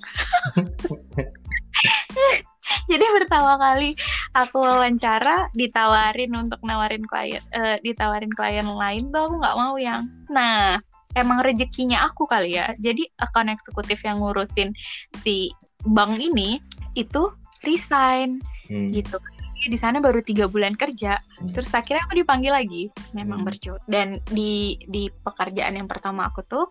jadi 2.92 3.06
pertama 3.16 3.58
kali 3.58 3.94
aku 4.36 4.62
wawancara 4.62 5.50
ditawarin 5.58 6.34
untuk 6.38 6.62
nawarin 6.66 7.04
klien 7.06 7.42
uh, 7.54 7.78
ditawarin 7.82 8.32
klien 8.34 8.68
lain 8.68 9.10
tuh 9.10 9.30
aku 9.30 9.36
nggak 9.42 9.58
mau 9.58 9.76
yang 9.78 10.06
nah 10.30 10.78
emang 11.18 11.42
rezekinya 11.42 12.06
aku 12.06 12.30
kali 12.30 12.58
ya 12.58 12.70
jadi 12.78 13.10
akun 13.18 13.50
eksekutif 13.50 14.02
yang 14.06 14.22
ngurusin 14.22 14.74
si 15.26 15.50
bank 15.86 16.18
ini 16.22 16.62
itu 16.94 17.34
resign 17.66 18.38
hmm. 18.70 18.94
gitu 18.94 19.18
di 19.60 19.76
sana 19.76 20.00
baru 20.00 20.24
tiga 20.24 20.48
bulan 20.48 20.78
kerja 20.78 21.20
hmm. 21.20 21.52
terus 21.52 21.74
akhirnya 21.76 22.08
aku 22.08 22.24
dipanggil 22.24 22.56
lagi 22.56 22.88
memang 23.12 23.44
hmm. 23.44 23.48
bercut 23.50 23.82
dan 23.92 24.22
di 24.32 24.80
di 24.88 25.12
pekerjaan 25.12 25.76
yang 25.76 25.90
pertama 25.90 26.30
aku 26.32 26.46
tuh 26.48 26.66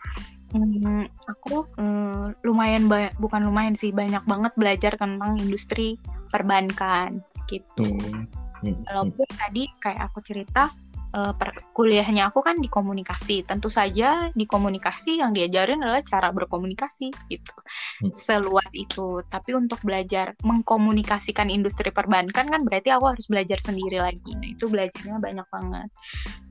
hmm, 0.52 1.04
aku 1.28 1.66
hmm, 1.76 2.40
lumayan 2.44 2.88
banyak 2.88 3.12
bukan 3.20 3.44
lumayan 3.44 3.76
sih 3.76 3.92
banyak 3.92 4.22
banget 4.24 4.52
belajar 4.56 4.92
tentang 4.96 5.36
industri 5.40 6.00
perbankan 6.32 7.20
gitu 7.48 7.84
hmm. 7.84 8.28
Hmm. 8.58 8.82
walaupun 8.90 9.28
tadi 9.38 9.70
kayak 9.78 10.10
aku 10.10 10.18
cerita 10.24 10.72
uh, 11.14 11.32
per, 11.36 11.56
kuliahnya 11.72 12.28
aku 12.28 12.44
kan 12.44 12.58
di 12.58 12.68
komunikasi. 12.68 13.44
Tentu 13.46 13.72
saja 13.72 14.28
di 14.32 14.44
komunikasi 14.44 15.20
yang 15.20 15.32
diajarin 15.32 15.80
adalah 15.80 16.02
cara 16.04 16.28
berkomunikasi 16.34 17.08
gitu. 17.30 17.54
Hmm. 18.02 18.12
Seluas 18.12 18.68
itu. 18.74 19.22
Tapi 19.28 19.56
untuk 19.56 19.80
belajar 19.84 20.34
mengkomunikasikan 20.44 21.48
industri 21.48 21.88
perbankan 21.92 22.48
kan 22.48 22.60
berarti 22.64 22.92
aku 22.92 23.16
harus 23.16 23.26
belajar 23.30 23.58
sendiri 23.62 24.02
lagi. 24.02 24.32
Nah, 24.36 24.48
itu 24.52 24.68
belajarnya 24.68 25.18
banyak 25.20 25.46
banget. 25.48 25.88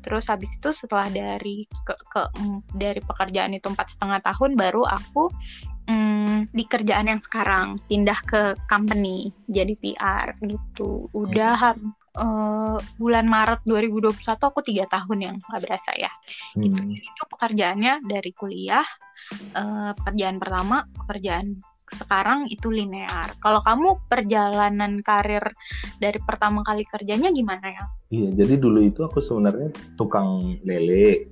Terus 0.02 0.26
habis 0.32 0.56
itu 0.56 0.70
setelah 0.72 1.12
dari 1.12 1.68
ke, 1.84 1.94
ke 2.10 2.22
dari 2.78 3.02
pekerjaan 3.04 3.52
itu 3.52 3.68
empat 3.68 3.92
setengah 3.92 4.24
tahun 4.24 4.56
baru 4.56 4.88
aku 4.88 5.28
hmm, 5.92 6.56
di 6.56 6.64
kerjaan 6.64 7.12
yang 7.12 7.20
sekarang 7.20 7.76
pindah 7.92 8.20
ke 8.24 8.42
company 8.72 9.36
jadi 9.52 9.76
PR 9.76 10.38
gitu. 10.40 11.12
Udah 11.12 11.76
hmm 11.76 12.07
uh, 12.18 12.78
bulan 12.98 13.26
Maret 13.30 13.62
2021 13.64 14.18
aku 14.26 14.60
tiga 14.66 14.90
tahun 14.90 15.18
yang 15.22 15.36
nggak 15.38 15.62
berasa 15.64 15.92
ya. 15.94 16.12
Hmm. 16.58 16.66
Itu, 16.66 16.82
itu 16.98 17.24
pekerjaannya 17.30 18.04
dari 18.04 18.32
kuliah, 18.34 18.86
uh, 19.54 19.94
pekerjaan 19.94 20.42
pertama, 20.42 20.84
pekerjaan 21.06 21.62
sekarang 21.88 22.52
itu 22.52 22.68
linear. 22.68 23.32
Kalau 23.40 23.64
kamu 23.64 24.12
perjalanan 24.12 25.00
karir 25.00 25.48
dari 26.04 26.20
pertama 26.20 26.60
kali 26.60 26.84
kerjanya 26.84 27.32
gimana 27.32 27.72
ya? 27.72 27.84
Iya, 28.12 28.44
jadi 28.44 28.60
dulu 28.60 28.84
itu 28.84 29.08
aku 29.08 29.24
sebenarnya 29.24 29.72
tukang 29.96 30.60
lele. 30.68 31.32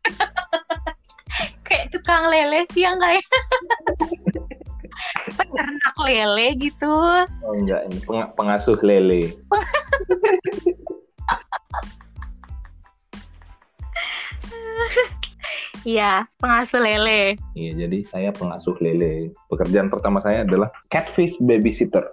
Kayak 1.68 1.92
tukang 1.94 2.26
lele 2.32 2.66
sih 2.72 2.82
yang 2.82 2.98
kayak 2.98 3.22
peternak 5.36 5.96
lele 6.02 6.56
gitu. 6.58 6.92
Oh 7.44 7.54
enggak, 7.54 7.86
ini 7.88 7.98
peng 8.04 8.28
pengasuh 8.36 8.78
lele. 8.82 9.34
Iya, 15.80 16.28
pengasuh 16.36 16.76
lele. 16.76 17.40
Iya, 17.56 17.72
jadi 17.86 18.04
saya 18.04 18.30
pengasuh 18.36 18.76
lele. 18.84 19.32
Pekerjaan 19.48 19.88
pertama 19.88 20.20
saya 20.20 20.44
adalah 20.44 20.68
catfish 20.92 21.40
babysitter. 21.40 22.04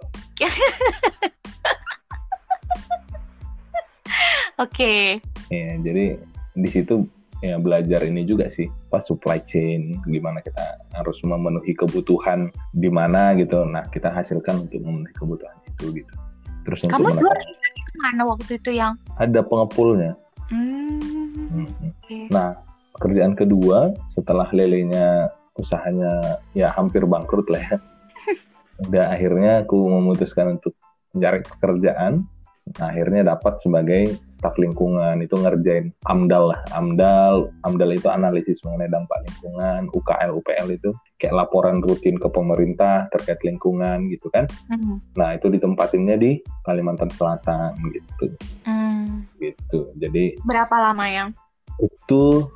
Oke. 4.56 4.72
Okay. 4.72 5.20
Ya, 5.52 5.76
jadi 5.84 6.16
di 6.56 6.68
situ 6.72 7.04
ya 7.38 7.54
belajar 7.58 8.02
ini 8.02 8.26
juga 8.26 8.50
sih 8.50 8.66
pas 8.90 9.04
supply 9.06 9.38
chain 9.46 9.94
gimana 10.10 10.42
kita 10.42 10.82
harus 10.94 11.18
memenuhi 11.22 11.74
kebutuhan 11.74 12.50
di 12.74 12.90
mana 12.90 13.34
gitu. 13.38 13.62
Nah 13.62 13.86
kita 13.94 14.10
hasilkan 14.10 14.66
untuk 14.66 14.82
memenuhi 14.82 15.14
kebutuhan 15.14 15.54
itu 15.70 16.02
gitu. 16.02 16.14
Terus 16.66 16.84
kamu 16.90 17.14
jual 17.14 17.36
mana 17.98 18.22
waktu 18.26 18.58
itu 18.58 18.70
yang 18.74 18.98
ada 19.18 19.40
pengepulnya. 19.42 20.14
Hmm, 20.48 20.96
hmm. 21.52 21.68
Okay. 22.00 22.24
nah 22.32 22.56
pekerjaan 22.96 23.36
kedua 23.36 23.92
setelah 24.16 24.48
lelenya 24.48 25.28
usahanya 25.60 26.40
ya 26.56 26.72
hampir 26.74 27.04
bangkrut 27.04 27.46
lah 27.50 27.62
ya. 27.62 27.76
Udah 28.88 29.10
akhirnya 29.10 29.66
aku 29.66 29.76
memutuskan 29.90 30.58
untuk 30.58 30.74
mencari 31.14 31.42
pekerjaan 31.42 32.26
nah, 32.76 32.92
akhirnya 32.92 33.22
dapat 33.34 33.56
sebagai 33.64 34.20
staf 34.38 34.54
lingkungan 34.54 35.18
itu 35.18 35.34
ngerjain 35.34 35.90
AMDAL 36.06 36.54
lah. 36.54 36.60
AMDAL, 36.70 37.50
AMDAL 37.66 37.90
itu 37.98 38.06
analisis 38.06 38.62
mengenai 38.62 38.86
dampak 38.86 39.18
lingkungan, 39.26 39.90
UKL, 39.90 40.30
UPL 40.38 40.68
itu 40.70 40.90
kayak 41.18 41.34
laporan 41.34 41.82
rutin 41.82 42.14
ke 42.14 42.30
pemerintah 42.30 43.10
terkait 43.10 43.42
lingkungan 43.42 44.06
gitu 44.14 44.30
kan. 44.30 44.46
Mm. 44.70 45.02
Nah, 45.18 45.34
itu 45.34 45.50
ditempatinnya 45.50 46.14
di 46.14 46.38
Kalimantan 46.62 47.10
Selatan 47.10 47.74
gitu. 47.90 48.26
Mm. 48.62 49.26
Gitu. 49.42 49.80
Jadi 49.98 50.38
berapa 50.46 50.76
lama 50.78 51.04
yang? 51.10 51.28
Itu 51.82 52.46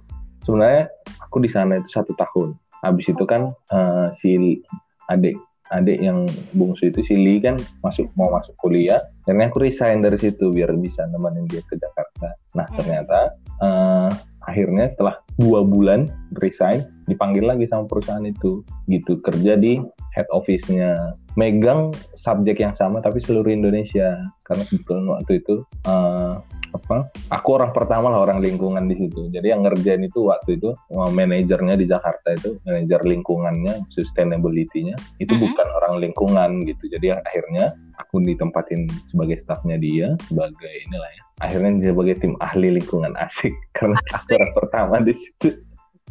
sebenarnya 0.46 0.86
aku 1.18 1.42
di 1.42 1.50
sana 1.50 1.82
itu 1.82 1.90
satu 1.90 2.14
tahun. 2.14 2.54
Habis 2.86 3.10
itu 3.10 3.24
kan 3.26 3.54
uh, 3.74 4.10
si 4.14 4.62
adik 5.10 5.34
adik 5.72 5.98
yang 5.98 6.28
bungsu 6.52 6.92
itu 6.92 7.00
si 7.02 7.16
Lee 7.16 7.40
kan 7.40 7.56
masuk 7.80 8.12
mau 8.14 8.28
masuk 8.28 8.52
kuliah 8.60 9.00
akhirnya 9.22 9.48
aku 9.48 9.58
resign 9.62 10.02
dari 10.02 10.18
situ 10.18 10.50
biar 10.50 10.74
bisa 10.76 11.06
nemenin 11.08 11.46
dia 11.46 11.62
ke 11.64 11.78
Jakarta. 11.78 12.34
Nah 12.58 12.66
hmm. 12.66 12.76
ternyata 12.76 13.18
uh, 13.62 14.10
akhirnya 14.44 14.90
setelah 14.90 15.22
dua 15.38 15.62
bulan 15.62 16.10
resign 16.42 16.82
dipanggil 17.06 17.46
lagi 17.46 17.70
sama 17.70 17.86
perusahaan 17.86 18.26
itu. 18.26 18.66
Gitu 18.90 19.22
kerja 19.22 19.54
di 19.54 19.78
head 20.12 20.28
office-nya. 20.34 21.14
Megang 21.38 21.94
subjek 22.18 22.60
yang 22.60 22.74
sama 22.74 22.98
tapi 22.98 23.22
seluruh 23.22 23.48
Indonesia. 23.54 24.18
Karena 24.42 24.62
kebetulan 24.66 25.06
waktu 25.06 25.32
itu 25.38 25.54
uh, 25.86 26.42
apa 26.72 27.12
aku 27.28 27.48
orang 27.60 27.70
pertama 27.76 28.08
lah 28.08 28.24
orang 28.24 28.40
lingkungan 28.40 28.88
di 28.88 28.96
situ. 28.96 29.28
Jadi 29.28 29.52
yang 29.52 29.64
ngerjain 29.64 30.02
itu 30.04 30.28
waktu 30.28 30.56
itu 30.56 30.72
manajernya 30.90 31.76
di 31.76 31.86
Jakarta 31.86 32.32
itu 32.32 32.56
manajer 32.64 33.00
lingkungannya 33.04 33.86
sustainability-nya 33.92 34.96
itu 35.20 35.32
mm 35.32 35.38
-hmm. 35.38 35.44
bukan 35.52 35.68
orang 35.82 35.94
lingkungan 36.00 36.50
gitu. 36.64 36.84
Jadi 36.88 37.12
akhirnya 37.12 37.76
aku 38.00 38.24
ditempatin 38.24 38.88
sebagai 39.08 39.38
staffnya 39.40 39.76
dia 39.76 40.16
sebagai 40.28 40.72
inilah 40.88 41.10
ya 41.12 41.22
akhirnya 41.42 41.70
dia 41.82 41.90
sebagai 41.90 42.14
tim 42.22 42.34
ahli 42.38 42.68
lingkungan 42.78 43.12
asik. 43.18 43.52
Karena 43.76 43.98
aku 44.14 44.28
orang 44.38 44.52
pertama 44.56 44.94
di 45.02 45.14
situ. 45.14 45.48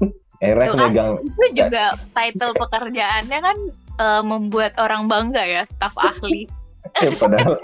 Akhirnya 0.42 0.74
aku 0.74 0.78
megang 0.82 1.12
itu 1.22 1.46
juga 1.54 1.94
title 2.18 2.58
pekerjaannya 2.58 3.40
kan 3.46 3.58
uh, 4.02 4.24
membuat 4.26 4.74
orang 4.82 5.06
bangga 5.06 5.46
ya 5.46 5.64
staff 5.66 5.94
ahli. 5.98 6.46
Ya 6.98 7.14
padahal 7.14 7.62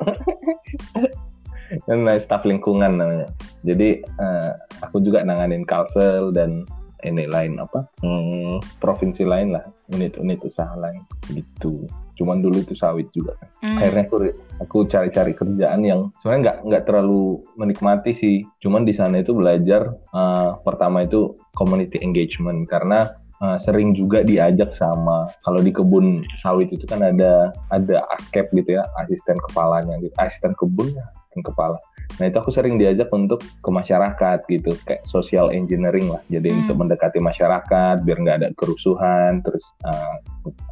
staff 2.20 2.44
lingkungan 2.48 3.00
namanya. 3.00 3.30
Jadi 3.64 4.04
uh, 4.20 4.52
aku 4.84 5.04
juga 5.04 5.24
nanganin 5.24 5.68
kalsel 5.68 6.32
dan 6.32 6.64
ini 7.06 7.30
lain 7.30 7.62
apa 7.62 7.86
hmm, 8.02 8.82
provinsi 8.82 9.22
lain 9.22 9.54
lah 9.54 9.62
unit-unit 9.94 10.42
usaha 10.42 10.74
lain 10.74 11.06
gitu. 11.30 11.86
Cuman 12.18 12.42
dulu 12.42 12.66
itu 12.66 12.74
sawit 12.74 13.06
juga 13.14 13.38
kan. 13.38 13.50
Mm. 13.62 13.78
akhirnya 13.78 14.04
aku 14.10 14.18
aku 14.58 14.78
cari-cari 14.90 15.34
kerjaan 15.38 15.86
yang 15.86 16.10
sebenarnya 16.18 16.42
nggak 16.42 16.58
nggak 16.66 16.84
terlalu 16.90 17.46
menikmati 17.54 18.12
sih. 18.18 18.42
Cuman 18.58 18.90
di 18.90 18.98
sana 18.98 19.22
itu 19.22 19.38
belajar 19.38 19.94
uh, 20.18 20.58
pertama 20.66 21.06
itu 21.06 21.38
community 21.54 22.02
engagement. 22.02 22.66
Karena 22.66 23.14
uh, 23.42 23.58
sering 23.62 23.94
juga 23.94 24.26
diajak 24.26 24.74
sama 24.74 25.30
kalau 25.46 25.62
di 25.62 25.70
kebun 25.70 26.26
sawit 26.42 26.70
itu 26.74 26.86
kan 26.90 27.06
ada 27.06 27.54
ada 27.70 28.02
askep 28.18 28.50
gitu 28.54 28.82
ya 28.82 28.84
asisten 29.06 29.38
kepalanya 29.50 29.98
gitu 30.02 30.14
asisten 30.18 30.58
kebun 30.58 30.94
ya 30.94 31.06
kepala. 31.44 31.78
Nah 32.18 32.26
itu 32.32 32.38
aku 32.40 32.50
sering 32.50 32.80
diajak 32.80 33.12
untuk 33.12 33.44
ke 33.44 33.70
masyarakat 33.70 34.48
gitu, 34.48 34.72
kayak 34.88 35.04
social 35.06 35.52
engineering 35.52 36.10
lah. 36.10 36.24
Jadi 36.32 36.50
hmm. 36.50 36.60
untuk 36.66 36.76
mendekati 36.82 37.20
masyarakat 37.20 38.02
biar 38.02 38.18
nggak 38.24 38.38
ada 38.44 38.50
kerusuhan, 38.56 39.44
terus 39.44 39.64
uh, 39.86 40.16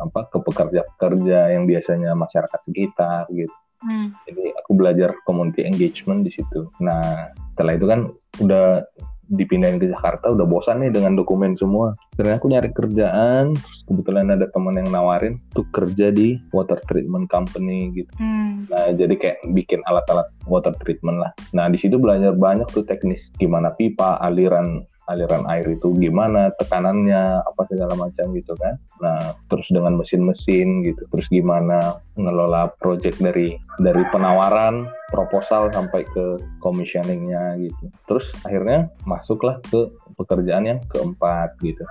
apa 0.01 0.31
ke 0.31 0.37
pekerja-pekerja 0.41 1.53
yang 1.53 1.67
biasanya 1.67 2.15
masyarakat 2.15 2.59
sekitar 2.65 3.27
gitu. 3.29 3.53
Hmm. 3.83 4.15
Jadi 4.25 4.55
aku 4.55 4.71
belajar 4.73 5.13
community 5.27 5.67
engagement 5.67 6.25
di 6.25 6.31
situ. 6.33 6.71
Nah 6.81 7.29
setelah 7.53 7.73
itu 7.77 7.85
kan 7.85 7.99
udah 8.41 8.81
dipindahin 9.31 9.81
ke 9.81 9.89
Jakarta 9.89 10.31
udah 10.31 10.45
bosan 10.45 10.85
nih 10.85 10.91
dengan 10.93 11.17
dokumen 11.17 11.57
semua. 11.57 11.93
Ternyata 12.15 12.37
aku 12.39 12.47
nyari 12.51 12.69
kerjaan, 12.71 13.53
terus 13.57 13.81
kebetulan 13.85 14.31
ada 14.31 14.47
teman 14.53 14.77
yang 14.79 14.89
nawarin 14.93 15.35
tuh 15.51 15.65
kerja 15.73 16.13
di 16.13 16.39
water 16.53 16.79
treatment 16.85 17.27
company 17.27 17.91
gitu. 17.93 18.11
Hmm. 18.21 18.65
Nah 18.69 18.93
jadi 18.93 19.15
kayak 19.17 19.37
bikin 19.51 19.81
alat-alat 19.89 20.29
water 20.45 20.71
treatment 20.81 21.19
lah. 21.19 21.31
Nah 21.51 21.67
di 21.67 21.77
situ 21.81 21.97
belajar 21.97 22.37
banyak 22.37 22.69
tuh 22.71 22.85
teknis 22.85 23.33
gimana 23.35 23.73
pipa, 23.73 24.21
aliran 24.21 24.85
aliran 25.05 25.45
air 25.49 25.65
itu 25.69 25.93
gimana, 25.97 26.49
tekanannya, 26.57 27.41
apa 27.45 27.61
segala 27.69 27.93
macam 27.93 28.33
gitu 28.33 28.57
kan. 28.57 28.75
Nah, 29.01 29.37
terus 29.49 29.69
dengan 29.69 29.97
mesin-mesin 29.97 30.81
gitu, 30.81 31.05
terus 31.13 31.29
gimana 31.29 32.01
ngelola 32.17 32.73
project 32.81 33.21
dari 33.21 33.57
dari 33.77 34.03
penawaran, 34.09 34.89
proposal 35.13 35.69
sampai 35.69 36.05
ke 36.09 36.41
commissioningnya 36.59 37.61
gitu. 37.61 37.85
Terus 38.09 38.25
akhirnya 38.41 38.89
masuklah 39.05 39.61
ke 39.69 39.93
pekerjaan 40.17 40.65
yang 40.65 40.79
keempat 40.89 41.53
gitu. 41.61 41.85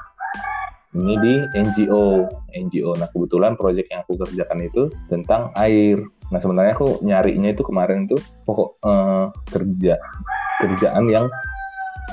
Ini 0.95 1.15
di 1.19 1.35
NGO, 1.59 2.31
NGO. 2.55 2.95
Nah 2.95 3.11
kebetulan 3.11 3.59
project 3.59 3.91
yang 3.91 4.07
aku 4.07 4.15
kerjakan 4.15 4.63
itu 4.63 4.83
tentang 5.11 5.51
air. 5.59 5.99
Nah 6.31 6.39
sebenarnya 6.39 6.79
aku 6.79 7.03
nyarinya 7.03 7.51
itu 7.51 7.67
kemarin 7.67 8.07
itu 8.07 8.15
pokok 8.47 8.79
eh, 8.87 9.27
kerja 9.51 9.95
kerjaan 10.63 11.05
yang 11.11 11.27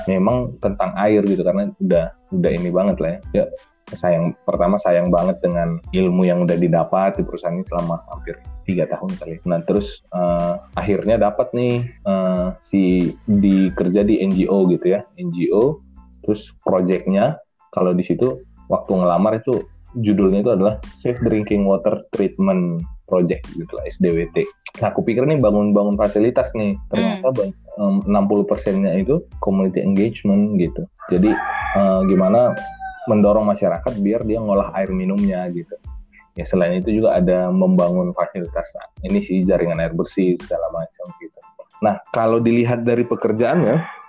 memang 0.08 0.56
tentang 0.58 0.90
air 0.98 1.22
gitu 1.24 1.42
karena 1.44 1.70
udah 1.78 2.06
udah 2.32 2.50
ini 2.50 2.70
banget 2.72 2.96
lah 2.98 3.10
ya. 3.10 3.20
ya 3.32 3.44
sayang 3.92 4.32
pertama 4.48 4.80
sayang 4.80 5.12
banget 5.12 5.40
dengan 5.44 5.76
ilmu 5.92 6.24
yang 6.24 6.44
udah 6.48 6.56
didapat 6.56 7.20
di 7.20 7.22
perusahaan 7.28 7.56
ini 7.56 7.66
selama 7.68 8.00
hampir 8.08 8.40
tiga 8.64 8.88
tahun 8.88 9.12
kali. 9.20 9.36
Nah 9.44 9.60
terus 9.68 10.00
uh, 10.16 10.64
akhirnya 10.78 11.20
dapat 11.20 11.52
nih 11.52 11.84
uh, 12.08 12.56
si 12.62 13.12
di 13.28 13.68
kerja 13.74 14.00
di 14.06 14.22
NGO 14.24 14.70
gitu 14.72 14.86
ya 14.96 15.04
NGO. 15.20 15.82
Terus 16.22 16.54
projectnya 16.62 17.36
kalau 17.74 17.92
di 17.92 18.06
situ 18.06 18.40
waktu 18.70 18.92
ngelamar 18.94 19.42
itu 19.42 19.66
judulnya 19.98 20.40
itu 20.40 20.52
adalah 20.54 20.80
Safe 20.96 21.20
Drinking 21.20 21.68
Water 21.68 22.00
Treatment 22.14 22.80
Project 23.12 23.44
gitu 23.52 23.68
lah 23.76 23.84
SDWT. 23.84 24.48
Nah 24.80 24.88
aku 24.88 25.04
pikir 25.04 25.28
nih 25.28 25.36
bangun-bangun 25.36 26.00
fasilitas 26.00 26.48
nih 26.56 26.72
ternyata 26.88 27.28
hmm. 27.28 28.08
60 28.08 28.48
persennya 28.48 28.96
itu 28.96 29.20
community 29.44 29.84
engagement 29.84 30.56
gitu. 30.56 30.88
Jadi 31.12 31.28
uh, 31.76 32.00
gimana 32.08 32.56
mendorong 33.04 33.44
masyarakat 33.44 33.92
biar 34.00 34.24
dia 34.24 34.40
ngolah 34.40 34.72
air 34.80 34.88
minumnya 34.88 35.44
gitu. 35.52 35.76
Ya 36.32 36.48
selain 36.48 36.80
itu 36.80 37.04
juga 37.04 37.20
ada 37.20 37.52
membangun 37.52 38.16
fasilitas. 38.16 38.72
ini 39.04 39.20
sih 39.20 39.44
jaringan 39.44 39.76
air 39.84 39.92
bersih 39.92 40.40
segala 40.40 40.72
macam 40.72 41.04
gitu. 41.20 41.38
Nah 41.84 42.00
kalau 42.16 42.40
dilihat 42.40 42.88
dari 42.88 43.04
pekerjaannya, 43.04 44.01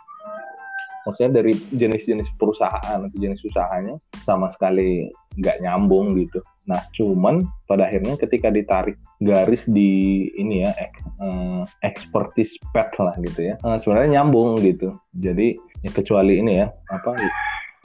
maksudnya 1.04 1.44
dari 1.44 1.54
jenis-jenis 1.76 2.30
perusahaan 2.40 3.00
atau 3.04 3.18
jenis 3.20 3.44
usahanya 3.44 4.00
sama 4.24 4.48
sekali 4.52 5.12
nggak 5.40 5.66
nyambung 5.66 6.16
gitu. 6.18 6.40
Nah, 6.64 6.80
cuman 6.96 7.44
pada 7.68 7.92
akhirnya 7.92 8.16
ketika 8.16 8.48
ditarik 8.48 8.96
garis 9.20 9.68
di 9.68 10.32
ini 10.40 10.64
ya 10.64 10.72
ek, 10.80 10.94
eh, 11.20 11.64
expertise 11.84 12.56
pet 12.72 12.88
lah 13.04 13.16
gitu 13.20 13.52
ya, 13.52 13.56
eh, 13.60 13.78
sebenarnya 13.80 14.22
nyambung 14.22 14.62
gitu. 14.64 14.96
Jadi 15.20 15.60
ya 15.84 15.92
kecuali 15.92 16.40
ini 16.40 16.64
ya 16.64 16.72
apa 16.88 17.12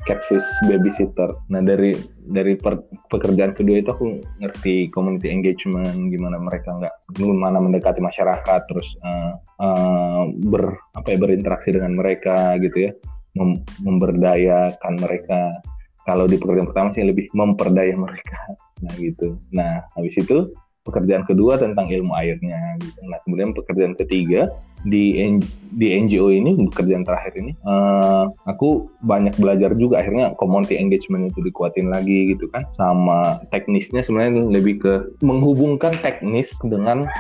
catfish 0.07 0.47
babysitter. 0.71 1.33
Nah 1.51 1.65
dari 1.65 1.97
dari 2.29 2.55
per, 2.55 2.79
pekerjaan 3.11 3.57
kedua 3.57 3.81
itu 3.81 3.91
aku 3.91 4.23
ngerti 4.39 4.93
community 4.95 5.33
engagement, 5.33 6.13
gimana 6.13 6.39
mereka 6.39 6.77
nggak 6.77 6.95
gimana 7.19 7.59
mendekati 7.59 7.99
masyarakat, 7.99 8.61
terus 8.69 8.95
uh, 9.03 9.35
uh, 9.59 10.29
ber 10.47 10.77
apa 10.95 11.09
ya 11.11 11.19
berinteraksi 11.19 11.75
dengan 11.75 11.99
mereka 11.99 12.55
gitu 12.61 12.89
ya, 12.89 12.93
mem, 13.35 13.65
memberdayakan 13.83 14.95
mereka. 15.01 15.57
Kalau 16.09 16.25
di 16.25 16.41
pekerjaan 16.41 16.69
pertama 16.73 16.89
sih 16.97 17.05
lebih 17.05 17.29
memperdaya 17.37 17.93
mereka, 17.93 18.57
nah 18.81 18.95
gitu. 18.97 19.37
Nah 19.53 19.85
habis 19.93 20.17
itu 20.17 20.49
pekerjaan 20.89 21.29
kedua 21.29 21.61
tentang 21.61 21.93
ilmu 21.93 22.17
airnya 22.17 22.81
gitu. 22.81 22.99
Nah 23.05 23.21
kemudian 23.29 23.53
pekerjaan 23.53 23.93
ketiga 23.93 24.49
di 24.87 25.19
di 25.75 25.87
NGO 25.99 26.31
ini 26.31 26.55
pekerjaan 26.71 27.03
terakhir 27.03 27.35
ini 27.35 27.53
uh, 27.67 28.31
aku 28.47 28.89
banyak 29.03 29.35
belajar 29.37 29.75
juga 29.75 30.01
akhirnya 30.01 30.33
community 30.39 30.79
engagement 30.79 31.29
itu 31.29 31.43
dikuatin 31.43 31.91
lagi 31.91 32.33
gitu 32.33 32.47
kan 32.55 32.63
sama 32.79 33.43
teknisnya 33.51 34.07
sebenarnya 34.07 34.47
lebih 34.49 34.79
ke 34.79 34.95
menghubungkan 35.21 35.99
teknis 35.99 36.55
dengan 36.63 37.11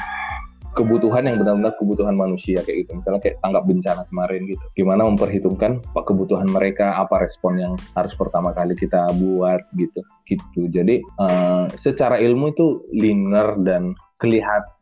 kebutuhan 0.78 1.26
yang 1.26 1.36
benar-benar 1.42 1.74
kebutuhan 1.74 2.14
manusia 2.14 2.62
kayak 2.62 2.86
gitu. 2.86 3.02
Misalnya 3.02 3.20
kayak 3.20 3.36
tanggap 3.42 3.62
bencana 3.66 4.02
kemarin 4.06 4.40
gitu. 4.46 4.64
Gimana 4.78 5.02
memperhitungkan 5.10 5.82
apa 5.82 6.02
kebutuhan 6.06 6.46
mereka 6.46 6.94
apa 6.94 7.26
respon 7.26 7.58
yang 7.58 7.74
harus 7.98 8.14
pertama 8.14 8.54
kali 8.54 8.78
kita 8.78 9.10
buat 9.18 9.66
gitu 9.74 10.00
gitu. 10.30 10.70
Jadi 10.70 11.02
uh, 11.18 11.66
secara 11.74 12.22
ilmu 12.22 12.54
itu 12.54 12.86
linear 12.94 13.58
dan 13.66 13.98
kelihatan 14.22 14.78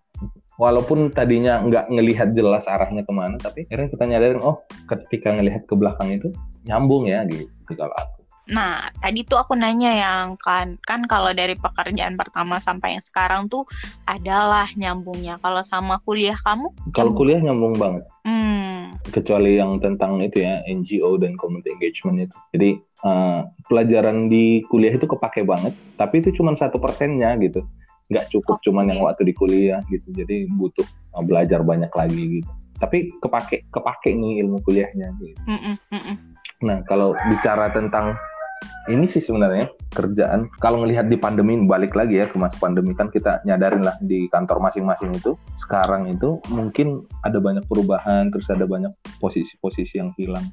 walaupun 0.56 1.12
tadinya 1.12 1.60
nggak 1.60 1.92
ngelihat 1.92 2.32
jelas 2.32 2.64
arahnya 2.64 3.04
ke 3.04 3.12
mana 3.12 3.36
tapi 3.36 3.68
akhirnya 3.68 3.92
kita 3.92 4.04
nyadarin 4.08 4.40
oh 4.40 4.64
ketika 4.88 5.36
ngelihat 5.36 5.68
ke 5.68 5.74
belakang 5.76 6.16
itu 6.16 6.28
nyambung 6.64 7.08
ya 7.08 7.24
gitu. 7.28 7.48
Kalau 7.76 7.92
Nah, 8.46 8.94
tadi 9.02 9.26
tuh 9.26 9.42
aku 9.42 9.58
nanya 9.58 9.90
yang 9.90 10.38
kan 10.38 10.78
kan 10.86 11.02
kalau 11.10 11.34
dari 11.34 11.58
pekerjaan 11.58 12.14
pertama 12.14 12.62
sampai 12.62 12.94
yang 12.94 13.02
sekarang 13.02 13.50
tuh 13.50 13.66
adalah 14.06 14.70
nyambungnya. 14.78 15.42
Kalau 15.42 15.66
sama 15.66 15.98
kuliah 16.06 16.38
kamu? 16.46 16.70
Kalau 16.94 17.10
kuliah 17.10 17.42
nyambung 17.42 17.74
banget. 17.74 18.06
Hmm. 18.22 18.94
Kecuali 19.10 19.58
yang 19.58 19.82
tentang 19.82 20.22
itu 20.22 20.46
ya 20.46 20.62
NGO 20.70 21.18
dan 21.18 21.34
community 21.34 21.74
engagement 21.74 22.30
itu. 22.30 22.36
Jadi 22.54 22.70
uh, 23.02 23.50
pelajaran 23.66 24.30
di 24.30 24.62
kuliah 24.70 24.94
itu 24.94 25.10
kepake 25.10 25.42
banget, 25.42 25.74
tapi 25.98 26.22
itu 26.22 26.30
cuma 26.38 26.54
satu 26.54 26.78
persennya 26.78 27.34
gitu. 27.42 27.66
Nggak 28.06 28.30
cukup 28.30 28.62
okay. 28.62 28.70
cuman 28.70 28.94
yang 28.94 29.02
waktu 29.02 29.26
di 29.26 29.34
kuliah 29.34 29.82
gitu. 29.90 30.06
Jadi 30.14 30.46
butuh 30.54 30.86
uh, 31.18 31.22
belajar 31.26 31.66
banyak 31.66 31.90
lagi 31.90 32.42
gitu. 32.42 32.50
Tapi 32.78 33.10
kepake 33.18 33.66
kepake 33.74 34.14
nih 34.14 34.46
ilmu 34.46 34.62
kuliahnya 34.62 35.10
gitu. 35.18 35.34
Mm 35.50 35.58
-mm, 35.58 35.74
mm 35.90 36.02
-mm. 36.02 36.16
Nah, 36.64 36.80
kalau 36.88 37.12
bicara 37.28 37.68
tentang 37.68 38.16
ini 38.86 39.06
sih 39.10 39.18
sebenarnya 39.18 39.66
kerjaan. 39.90 40.46
Kalau 40.62 40.82
ngelihat 40.82 41.10
di 41.10 41.18
pandemi 41.18 41.58
balik 41.66 41.98
lagi 41.98 42.22
ya 42.22 42.30
ke 42.30 42.38
masa 42.38 42.54
pandemi 42.62 42.94
kan 42.94 43.10
kita 43.10 43.42
nyadarin 43.42 43.82
lah 43.82 43.98
di 43.98 44.30
kantor 44.30 44.62
masing-masing 44.62 45.10
itu. 45.14 45.34
Sekarang 45.58 46.06
itu 46.06 46.38
mungkin 46.54 47.02
ada 47.26 47.42
banyak 47.42 47.66
perubahan 47.66 48.30
terus 48.30 48.46
ada 48.46 48.64
banyak 48.64 48.94
posisi-posisi 49.18 49.98
yang 49.98 50.14
hilang. 50.14 50.46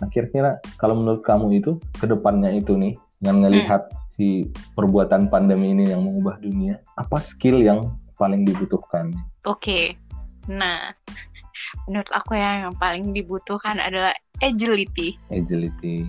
Nah 0.00 0.08
kira-kira 0.08 0.56
kalau 0.80 0.96
menurut 0.96 1.20
kamu 1.22 1.60
itu 1.60 1.76
ke 2.00 2.08
depannya 2.08 2.56
itu 2.56 2.72
nih 2.74 2.96
yang 3.20 3.44
ngelihat 3.44 3.84
hmm. 3.84 4.00
si 4.12 4.48
perbuatan 4.76 5.28
pandemi 5.28 5.76
ini 5.76 5.92
yang 5.92 6.04
mengubah 6.04 6.40
dunia 6.40 6.80
apa 6.96 7.20
skill 7.20 7.60
yang 7.60 7.84
paling 8.16 8.48
dibutuhkan? 8.48 9.12
Oke. 9.44 9.60
Okay. 9.60 9.84
nah 10.44 10.92
menurut 11.88 12.12
aku 12.12 12.36
yang 12.36 12.76
paling 12.76 13.16
dibutuhkan 13.16 13.80
adalah 13.80 14.12
agility. 14.44 15.16
Agility 15.32 16.04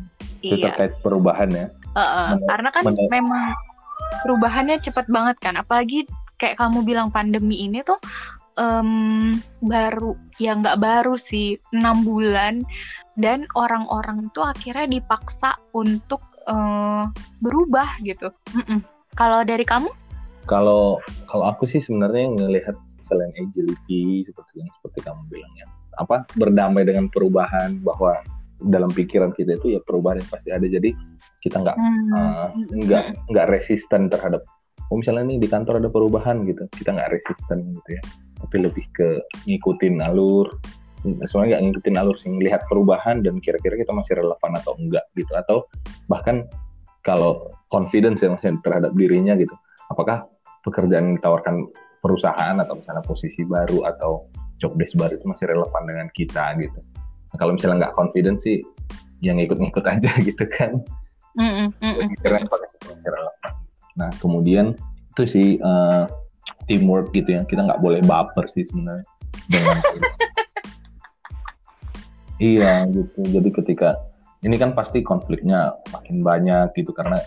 itu 0.46 0.62
iya. 0.62 0.70
terkait 0.70 0.94
perubahan 1.02 1.50
ya. 1.50 1.68
Uh, 1.96 2.02
uh, 2.02 2.30
karena 2.46 2.70
kan 2.70 2.84
memang 3.10 3.56
perubahannya 4.22 4.78
cepat 4.84 5.10
banget 5.10 5.38
kan, 5.42 5.58
apalagi 5.58 6.06
kayak 6.38 6.60
kamu 6.60 6.84
bilang 6.84 7.10
pandemi 7.10 7.66
ini 7.66 7.82
tuh 7.82 7.98
um, 8.60 9.36
baru 9.64 10.16
ya 10.40 10.56
nggak 10.60 10.80
baru 10.80 11.16
sih 11.16 11.60
enam 11.72 12.04
bulan 12.04 12.64
dan 13.16 13.48
orang-orang 13.56 14.28
itu 14.28 14.42
akhirnya 14.44 15.00
dipaksa 15.00 15.56
untuk 15.72 16.20
uh, 16.48 17.08
berubah 17.40 17.88
gitu. 18.04 18.32
Mm 18.52 18.64
-mm. 18.64 18.80
Kalau 19.16 19.48
dari 19.48 19.64
kamu? 19.64 19.88
Kalau 20.46 21.00
kalau 21.32 21.46
aku 21.48 21.66
sih 21.66 21.80
sebenarnya 21.80 22.36
ngelihat 22.36 22.76
selain 23.08 23.32
agility 23.40 24.26
seperti 24.28 24.62
yang 24.62 24.70
seperti 24.82 25.00
kamu 25.08 25.22
bilang 25.32 25.54
ya, 25.56 25.66
apa 26.02 26.28
berdamai 26.36 26.84
dengan 26.84 27.08
perubahan 27.08 27.80
bahwa 27.82 28.20
dalam 28.62 28.88
pikiran 28.92 29.36
kita 29.36 29.60
itu 29.60 29.76
ya 29.78 29.82
perubahan 29.84 30.24
yang 30.24 30.30
pasti 30.32 30.50
ada. 30.52 30.68
Jadi 30.68 30.96
kita 31.44 31.62
nggak 31.62 31.78
hmm. 31.78 32.12
uh, 32.16 32.48
nggak 32.86 33.04
nggak 33.32 33.48
resisten 33.52 34.10
terhadap 34.10 34.42
oh 34.94 35.02
misalnya 35.02 35.26
nih 35.34 35.42
di 35.42 35.48
kantor 35.50 35.82
ada 35.82 35.90
perubahan 35.90 36.46
gitu 36.46 36.70
kita 36.74 36.96
nggak 36.96 37.10
resisten 37.12 37.72
gitu 37.72 37.90
ya. 38.00 38.04
Tapi 38.46 38.56
lebih 38.62 38.86
ke 38.96 39.08
ngikutin 39.50 40.02
alur 40.04 40.50
sebenarnya 41.06 41.58
nggak 41.58 41.64
ngikutin 41.70 41.96
alur 42.02 42.16
sih 42.18 42.30
melihat 42.34 42.66
perubahan 42.66 43.22
dan 43.22 43.38
kira-kira 43.38 43.78
kita 43.78 43.94
masih 43.94 44.18
relevan 44.18 44.52
atau 44.58 44.74
enggak 44.80 45.06
gitu. 45.14 45.32
Atau 45.36 45.70
bahkan 46.10 46.48
kalau 47.06 47.54
confidence 47.70 48.26
ya 48.26 48.34
maksudnya 48.34 48.58
terhadap 48.66 48.92
dirinya 48.98 49.38
gitu 49.38 49.54
apakah 49.94 50.26
pekerjaan 50.66 51.14
yang 51.14 51.16
ditawarkan 51.22 51.70
perusahaan 52.02 52.58
atau 52.58 52.74
misalnya 52.78 53.06
posisi 53.06 53.46
baru 53.46 53.86
atau 53.86 54.26
job 54.58 54.74
desk 54.78 54.98
baru 54.98 55.18
itu 55.18 55.26
masih 55.30 55.46
relevan 55.54 55.84
dengan 55.86 56.08
kita 56.14 56.58
gitu 56.58 56.80
Nah, 57.36 57.44
kalau 57.44 57.60
misalnya 57.60 57.84
nggak 57.84 57.96
confident 58.00 58.40
sih 58.40 58.64
yang 59.20 59.36
ngikut-ngikut 59.44 59.84
aja 59.84 60.12
gitu 60.32 60.48
kan. 60.48 60.80
Mm 61.36 61.76
nah 63.96 64.12
kemudian 64.20 64.76
itu 65.16 65.24
sih 65.24 65.48
uh, 65.60 66.08
teamwork 66.72 67.12
gitu 67.12 67.36
ya. 67.36 67.44
Kita 67.44 67.68
nggak 67.68 67.84
boleh 67.84 68.00
baper 68.08 68.48
sih 68.56 68.64
sebenarnya. 68.64 69.04
Dengan 69.52 69.76
iya 72.56 72.88
gitu. 72.88 73.20
Jadi 73.20 73.52
ketika 73.52 74.00
ini 74.48 74.56
kan 74.56 74.72
pasti 74.72 75.04
konfliknya 75.04 75.76
makin 75.92 76.24
banyak 76.24 76.72
gitu 76.72 76.96
karena 76.96 77.20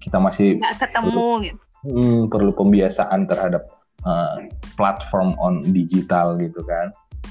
kita 0.00 0.16
masih 0.16 0.56
nggak 0.56 0.80
ketemu 0.80 1.12
perlu, 1.12 1.44
gitu. 1.44 1.60
Hmm, 1.84 2.20
perlu 2.32 2.52
pembiasaan 2.56 3.28
terhadap 3.28 3.68
uh, 4.08 4.40
platform 4.80 5.36
on 5.36 5.60
digital 5.76 6.40
gitu 6.40 6.64
kan 6.64 6.88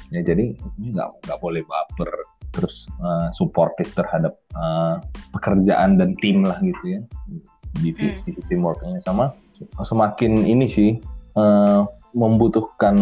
ya 0.10 0.22
jadi 0.26 0.58
ini 0.82 0.88
nggak 0.94 1.26
nggak 1.26 1.40
boleh 1.40 1.62
baper 1.66 2.10
terus 2.50 2.90
uh, 3.02 3.30
supportive 3.38 3.90
terhadap 3.94 4.38
uh, 4.58 4.98
pekerjaan 5.38 6.02
dan 6.02 6.18
tim 6.18 6.42
lah 6.42 6.58
gitu 6.62 7.00
ya. 7.00 7.02
Di 7.78 7.94
sisi 7.94 8.34
hmm. 8.34 8.46
teamworknya 8.50 9.00
sama 9.06 9.38
semakin 9.86 10.50
ini 10.50 10.66
sih 10.66 10.92
uh, 11.38 11.86
membutuhkan 12.18 12.98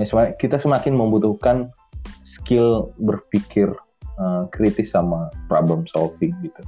eh, 0.00 0.08
kita 0.40 0.56
semakin 0.56 0.96
membutuhkan 0.96 1.68
skill 2.24 2.96
berpikir 2.96 3.68
uh, 4.16 4.48
kritis 4.48 4.96
sama 4.96 5.28
problem 5.50 5.84
solving 5.92 6.32
gitu. 6.40 6.62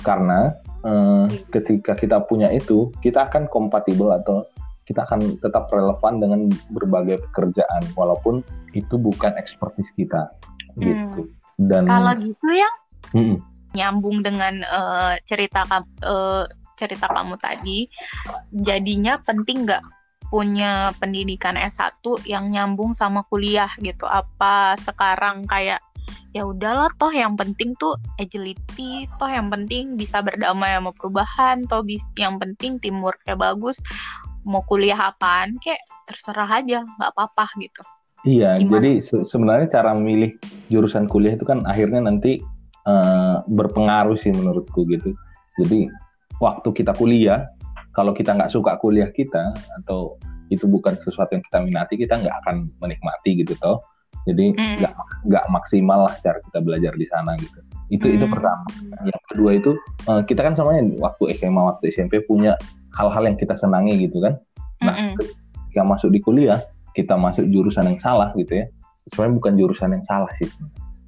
Karena 0.00 0.54
uh, 0.86 1.28
ketika 1.52 1.98
kita 1.98 2.24
punya 2.24 2.48
itu 2.54 2.88
kita 3.04 3.28
akan 3.28 3.50
kompatibel 3.50 4.14
atau 4.14 4.48
kita 4.88 5.04
akan 5.04 5.36
tetap 5.44 5.68
relevan 5.68 6.16
dengan 6.16 6.40
berbagai 6.72 7.20
pekerjaan 7.28 7.84
walaupun 7.92 8.40
itu 8.72 8.96
bukan 8.96 9.36
ekspertis 9.36 9.92
kita 9.92 10.32
hmm. 10.80 10.80
gitu. 10.80 11.20
Dan 11.60 11.84
kalau 11.84 12.16
gitu 12.16 12.48
ya 12.48 12.70
mm 13.12 13.36
nyambung 13.76 14.24
dengan 14.24 14.64
uh, 14.64 15.12
cerita 15.28 15.68
uh, 15.68 16.48
cerita 16.80 17.04
kamu 17.04 17.36
tadi, 17.36 17.84
jadinya 18.48 19.20
penting 19.20 19.68
nggak 19.68 19.84
punya 20.32 20.92
pendidikan 20.96 21.52
S1 21.52 22.00
yang 22.24 22.48
nyambung 22.48 22.96
sama 22.96 23.28
kuliah 23.28 23.68
gitu. 23.84 24.08
Apa 24.08 24.80
sekarang 24.80 25.44
kayak 25.44 25.84
ya 26.32 26.48
udahlah 26.48 26.88
toh 26.96 27.12
yang 27.12 27.36
penting 27.36 27.76
tuh 27.76 27.92
agility, 28.16 29.04
toh 29.20 29.28
yang 29.28 29.52
penting 29.52 30.00
bisa 30.00 30.24
berdamai 30.24 30.76
sama 30.76 30.92
perubahan, 30.96 31.68
toh 31.68 31.84
yang 32.16 32.40
penting 32.40 32.80
teamworknya 32.80 33.36
bagus 33.36 33.80
mau 34.48 34.64
kuliah 34.64 35.12
apaan 35.12 35.60
kayak 35.60 35.84
terserah 36.08 36.48
aja 36.48 36.80
nggak 36.82 37.10
apa-apa 37.12 37.44
gitu 37.60 37.82
iya 38.24 38.56
Gimana? 38.56 38.80
jadi 38.80 38.90
se 39.04 39.16
sebenarnya 39.28 39.68
cara 39.68 39.92
memilih 39.92 40.34
jurusan 40.72 41.04
kuliah 41.04 41.36
itu 41.36 41.44
kan 41.44 41.62
akhirnya 41.68 42.00
nanti 42.00 42.40
uh, 42.88 43.44
berpengaruh 43.46 44.16
sih 44.16 44.32
menurutku 44.32 44.88
gitu 44.88 45.12
jadi 45.60 45.92
waktu 46.40 46.68
kita 46.72 46.96
kuliah 46.96 47.44
kalau 47.92 48.16
kita 48.16 48.32
nggak 48.32 48.50
suka 48.50 48.80
kuliah 48.80 49.12
kita 49.12 49.52
atau 49.84 50.16
itu 50.48 50.64
bukan 50.64 50.96
sesuatu 50.96 51.36
yang 51.36 51.44
kita 51.44 51.58
minati 51.60 51.94
kita 52.00 52.16
nggak 52.16 52.36
akan 52.46 52.72
menikmati 52.80 53.44
gitu 53.44 53.52
toh 53.60 53.84
jadi 54.24 54.56
nggak 54.56 54.92
mm. 54.96 55.28
nggak 55.28 55.44
maksimal 55.52 56.08
lah 56.08 56.14
cara 56.24 56.40
kita 56.40 56.58
belajar 56.64 56.96
di 56.96 57.04
sana 57.04 57.36
gitu 57.36 57.60
itu 57.88 58.06
itu 58.20 58.24
Hmm. 58.24 58.34
pertama 58.36 58.68
yang 59.00 59.22
kedua 59.32 59.50
itu 59.56 59.72
eh, 60.08 60.22
kita 60.28 60.40
kan 60.44 60.52
samanya 60.52 60.84
waktu 61.00 61.32
SMA 61.36 61.56
waktu 61.60 61.88
SMP 61.88 62.20
punya 62.24 62.52
hal-hal 62.94 63.22
yang 63.28 63.36
kita 63.36 63.54
senangi 63.58 63.96
gitu 64.08 64.20
kan. 64.22 64.38
Nah, 64.84 64.94
Mm-mm. 64.94 65.18
ketika 65.68 65.82
masuk 65.84 66.08
di 66.14 66.20
kuliah 66.22 66.60
kita 66.94 67.14
masuk 67.14 67.46
jurusan 67.46 67.86
yang 67.94 67.98
salah 68.02 68.34
gitu 68.34 68.62
ya. 68.62 68.66
Sebenarnya 69.14 69.34
bukan 69.38 69.52
jurusan 69.54 69.90
yang 69.94 70.04
salah 70.04 70.30
sih. 70.42 70.50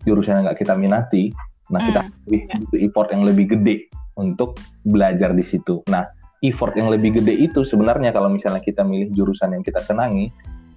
Jurusan 0.07 0.41
yang 0.41 0.45
nggak 0.47 0.59
kita 0.63 0.75
minati. 0.79 1.35
Nah 1.71 1.81
kita 1.83 2.01
Hmm, 2.07 2.15
lebih 2.27 2.41
ya. 2.47 2.55
butuh 2.63 2.79
effort 2.83 3.09
yang 3.11 3.23
lebih 3.27 3.45
gede 3.51 3.77
untuk 4.15 4.59
belajar 4.87 5.35
di 5.35 5.43
situ. 5.43 5.83
Nah 5.91 6.07
effort 6.41 6.75
yang 6.79 6.89
lebih 6.89 7.19
gede 7.21 7.35
itu 7.37 7.67
sebenarnya 7.67 8.15
kalau 8.15 8.31
misalnya 8.31 8.63
kita 8.63 8.81
milih 8.87 9.11
jurusan 9.13 9.53
yang 9.55 9.63
kita 9.67 9.83
senangi 9.83 10.31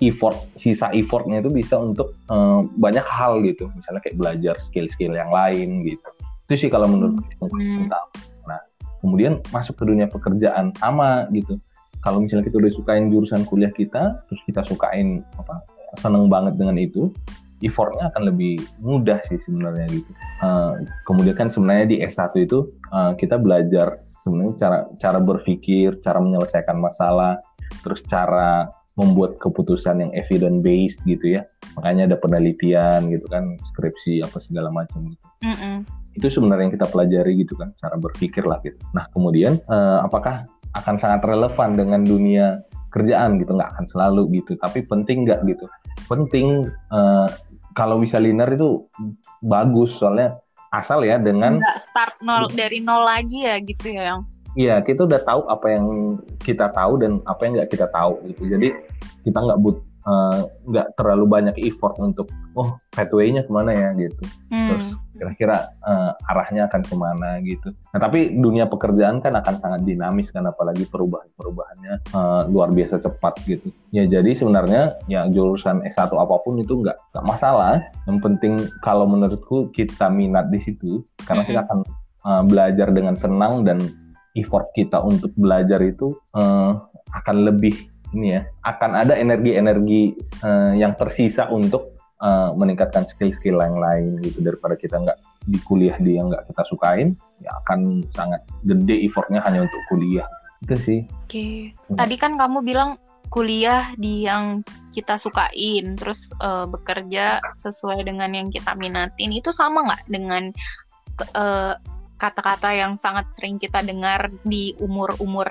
effort 0.03 0.35
sisa 0.59 0.91
effortnya 0.91 1.39
itu 1.39 1.47
bisa 1.53 1.79
untuk 1.79 2.17
eh, 2.27 2.61
banyak 2.77 3.05
hal 3.05 3.39
gitu. 3.45 3.69
Misalnya 3.77 4.01
kayak 4.03 4.17
belajar 4.17 4.55
skill-skill 4.59 5.13
yang 5.13 5.29
lain 5.29 5.85
gitu. 5.87 6.09
Itu 6.49 6.67
sih 6.67 6.69
kalau 6.73 6.89
menurut 6.89 7.21
Hmm. 7.53 7.87
nah 7.87 8.03
kemudian 9.03 9.43
masuk 9.51 9.75
ke 9.75 9.83
dunia 9.83 10.07
pekerjaan 10.07 10.71
sama 10.79 11.27
gitu. 11.35 11.59
Kalau 11.99 12.23
misalnya 12.23 12.47
kita 12.47 12.59
udah 12.63 12.71
sukain 12.71 13.11
jurusan 13.11 13.43
kuliah 13.43 13.71
kita 13.71 14.23
terus 14.27 14.41
kita 14.47 14.63
sukain 14.63 15.19
apa 15.35 15.59
seneng 15.99 16.31
banget 16.31 16.55
dengan 16.55 16.79
itu 16.79 17.11
effortnya 17.63 18.11
akan 18.11 18.27
lebih 18.27 18.59
mudah 18.83 19.19
sih 19.27 19.39
sebenarnya 19.39 19.87
gitu. 19.91 20.11
Eh, 20.43 20.73
kemudian 21.07 21.35
kan 21.35 21.47
sebenarnya 21.47 21.85
di 21.87 21.97
S1 22.03 22.35
itu 22.43 22.67
eh, 22.91 23.11
kita 23.15 23.39
belajar 23.39 24.03
sebenarnya 24.03 24.53
cara 24.59 24.77
cara 24.99 25.19
berpikir 25.23 25.99
cara 26.03 26.19
menyelesaikan 26.19 26.79
masalah 26.79 27.39
terus 27.83 28.03
cara 28.11 28.67
membuat 28.93 29.41
keputusan 29.41 30.05
yang 30.05 30.11
evidence 30.13 30.61
based 30.61 30.99
gitu 31.07 31.39
ya. 31.39 31.41
Makanya 31.79 32.13
ada 32.13 32.17
penelitian 32.19 33.09
gitu 33.09 33.25
kan 33.31 33.57
skripsi 33.73 34.21
apa 34.21 34.37
segala 34.37 34.69
macam 34.69 35.09
gitu. 35.09 35.25
Mm-mm. 35.41 36.02
Itu 36.13 36.27
sebenarnya 36.29 36.69
yang 36.69 36.75
kita 36.77 36.87
pelajari 36.89 37.33
gitu 37.41 37.53
kan 37.57 37.73
cara 37.77 37.95
berpikir 37.97 38.45
lah 38.45 38.61
gitu 38.61 38.77
nah 38.93 39.09
kemudian 39.11 39.57
eh, 39.59 39.99
apakah 40.01 40.45
akan 40.73 40.95
sangat 40.97 41.21
relevan 41.25 41.77
dengan 41.77 42.01
dunia 42.01 42.61
kerjaan 42.93 43.41
gitu 43.41 43.57
nggak 43.57 43.73
akan 43.77 43.85
selalu 43.89 44.41
gitu 44.41 44.57
tapi 44.61 44.85
penting 44.85 45.25
nggak 45.25 45.41
gitu 45.45 45.65
penting 46.09 46.65
eh, 46.69 47.27
kalau 47.73 47.97
bisa 47.97 48.21
linear 48.21 48.49
itu 48.53 48.85
bagus 49.41 49.97
soalnya 49.97 50.37
asal 50.73 51.05
ya 51.05 51.21
dengan 51.21 51.61
nggak 51.61 51.79
start 51.81 52.15
nol 52.25 52.49
dari 52.49 52.81
nol 52.81 53.05
lagi 53.05 53.45
ya 53.45 53.57
gitu 53.61 53.93
ya 53.93 54.13
yang 54.13 54.21
Iya, 54.53 54.85
kita 54.85 55.09
udah 55.09 55.21
tahu 55.25 55.41
apa 55.49 55.65
yang 55.65 55.85
kita 56.45 56.69
tahu 56.77 57.01
dan 57.01 57.17
apa 57.25 57.41
yang 57.41 57.57
nggak 57.57 57.73
kita 57.73 57.89
tahu 57.89 58.21
gitu. 58.29 58.53
Jadi 58.53 58.69
kita 59.25 59.37
nggak 59.41 59.59
but 59.65 59.81
eh, 60.05 60.39
nggak 60.69 60.87
terlalu 60.93 61.25
banyak 61.25 61.55
effort 61.65 61.97
untuk 61.97 62.29
oh 62.53 62.77
pathway-nya 62.93 63.41
ke 63.41 63.51
mana 63.51 63.73
ya 63.73 63.89
gitu. 63.97 64.23
Terus 64.53 64.93
Hmm. 64.93 65.02
Kira-kira 65.13 65.71
eh, 65.85 66.11
arahnya 66.29 66.67
akan 66.67 66.81
ke 66.83 66.95
mana 66.97 67.37
gitu. 67.45 67.71
Nah 67.93 67.99
tapi 68.01 68.33
dunia 68.33 68.65
pekerjaan 68.65 69.21
kan 69.21 69.33
akan 69.37 69.55
sangat 69.61 69.81
dinamis 69.85 70.33
kan 70.33 70.43
apalagi 70.49 70.89
perubahan-perubahannya 70.89 71.93
eh, 72.01 72.41
luar 72.49 72.73
biasa 72.73 72.99
cepat 72.99 73.33
gitu. 73.45 73.69
Ya 73.93 74.09
jadi 74.09 74.33
sebenarnya 74.33 74.97
ya 75.05 75.29
jurusan 75.29 75.85
S1 75.85 76.11
apa 76.13 76.35
pun 76.41 76.57
itu 76.59 76.81
nggak 76.81 76.97
nggak 77.13 77.25
masalah. 77.25 77.79
Yang 78.09 78.19
penting 78.25 78.53
kalau 78.81 79.05
menurutku 79.05 79.69
kita 79.71 80.09
minat 80.09 80.49
di 80.49 80.59
situ 80.59 81.05
karena 81.23 81.43
kita 81.45 81.61
akan 81.69 81.79
eh, 82.25 82.43
belajar 82.49 82.87
dengan 82.89 83.15
senang 83.15 83.63
dan 83.63 83.79
effort 84.33 84.73
kita 84.73 84.97
untuk 85.01 85.29
belajar 85.37 85.79
itu 85.85 86.17
eh, 86.33 86.71
akan 87.13 87.37
lebih 87.45 87.93
ini 88.13 88.37
ya 88.37 88.41
akan 88.65 88.91
ada 88.93 89.13
energi-energi 89.17 90.17
eh, 90.45 90.73
yang 90.77 90.93
tersisa 90.97 91.49
untuk 91.49 91.93
eh, 92.23 92.49
meningkatkan 92.55 93.03
skill-skill 93.05 93.59
yang 93.59 93.77
lain 93.77 94.23
gitu 94.23 94.39
daripada 94.39 94.79
kita 94.79 94.95
nggak 94.97 95.19
di 95.43 95.59
kuliah 95.67 95.99
di 95.99 96.15
yang 96.15 96.31
nggak 96.31 96.47
kita 96.47 96.63
sukain 96.71 97.19
ya 97.43 97.51
akan 97.67 98.07
sangat 98.15 98.39
gede 98.63 99.03
effortnya 99.03 99.43
hanya 99.43 99.67
untuk 99.67 99.81
kuliah 99.91 100.27
itu 100.63 100.75
sih 100.79 101.01
Oke. 101.33 101.73
Hmm. 101.89 101.97
Tadi 101.97 102.15
kan 102.21 102.37
kamu 102.37 102.61
bilang 102.61 103.01
kuliah 103.33 103.97
di 103.97 104.29
yang 104.29 104.61
kita 104.93 105.17
sukain, 105.17 105.97
terus 105.97 106.29
eh, 106.37 106.69
bekerja 106.69 107.41
sesuai 107.57 108.05
dengan 108.05 108.29
yang 108.37 108.53
kita 108.53 108.77
minatin. 108.77 109.33
Itu 109.33 109.49
sama 109.49 109.81
nggak 109.89 110.03
dengan 110.05 110.53
eh, 111.33 111.73
kata-kata 112.21 112.69
yang 112.77 113.01
sangat 113.01 113.25
sering 113.33 113.57
kita 113.57 113.81
dengar 113.81 114.29
di 114.45 114.77
umur-umur 114.77 115.49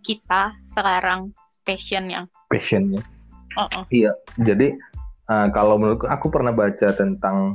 kita 0.00 0.56
sekarang 0.64 1.36
passion 1.62 2.08
yang. 2.08 2.24
passionnya 2.48 3.04
Oh, 3.60 3.68
oh. 3.76 3.84
jadi 4.40 4.72
eh, 5.30 5.48
kalau 5.52 5.76
menurutku 5.78 6.08
aku 6.08 6.32
pernah 6.32 6.50
baca 6.50 6.88
tentang 6.92 7.54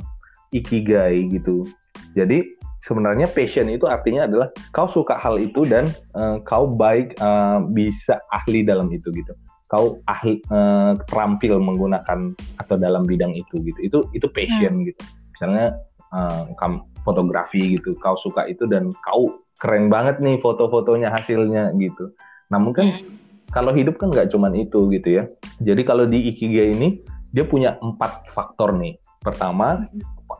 ikigai 0.54 1.26
gitu. 1.34 1.66
Jadi 2.14 2.46
sebenarnya 2.84 3.26
passion 3.26 3.66
itu 3.72 3.88
artinya 3.90 4.28
adalah 4.28 4.48
kau 4.70 4.86
suka 4.86 5.18
hal 5.18 5.36
itu 5.42 5.66
dan 5.66 5.90
eh, 6.14 6.36
kau 6.46 6.70
baik 6.70 7.18
eh, 7.18 7.58
bisa 7.74 8.18
ahli 8.30 8.62
dalam 8.62 8.90
itu 8.94 9.10
gitu. 9.10 9.34
Kau 9.66 9.98
ahli 10.06 10.38
eh, 10.38 10.92
terampil 11.10 11.58
menggunakan 11.58 12.30
atau 12.62 12.76
dalam 12.78 13.02
bidang 13.02 13.34
itu 13.34 13.58
gitu. 13.66 13.78
Itu 13.82 13.98
itu 14.14 14.26
passion 14.30 14.86
gitu. 14.86 15.02
Misalnya 15.34 15.74
eh, 16.14 16.42
kamu 16.54 16.78
fotografi 17.04 17.76
gitu 17.76 17.92
kau 18.00 18.16
suka 18.16 18.48
itu 18.48 18.64
dan 18.64 18.88
kau 19.04 19.44
keren 19.60 19.92
banget 19.92 20.18
nih 20.24 20.40
foto-fotonya 20.40 21.12
hasilnya 21.12 21.74
gitu. 21.78 22.10
Nah 22.50 22.58
mungkin 22.62 22.86
Hmm. 22.90 23.12
kalau 23.52 23.70
hidup 23.70 24.00
kan 24.02 24.10
nggak 24.10 24.34
cuman 24.34 24.50
itu 24.58 24.90
gitu 24.90 25.08
ya. 25.20 25.24
Jadi 25.62 25.82
kalau 25.86 26.10
di 26.10 26.32
Ikigai 26.32 26.74
ini 26.74 26.98
dia 27.34 27.42
punya 27.42 27.74
empat 27.82 28.30
faktor 28.30 28.78
nih. 28.78 28.94
Pertama 29.18 29.82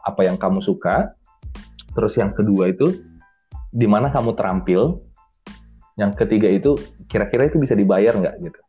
apa 0.07 0.21
yang 0.23 0.39
kamu 0.39 0.63
suka, 0.63 1.11
terus 1.99 2.15
yang 2.15 2.31
kedua 2.31 2.71
itu 2.71 3.03
di 3.75 3.91
mana 3.91 4.15
kamu 4.15 4.39
terampil, 4.39 5.03
yang 5.99 6.15
ketiga 6.15 6.47
itu 6.47 6.79
kira-kira 7.11 7.51
itu 7.51 7.59
bisa 7.59 7.75
dibayar 7.75 8.15
nggak 8.15 8.39
gitu. 8.47 8.61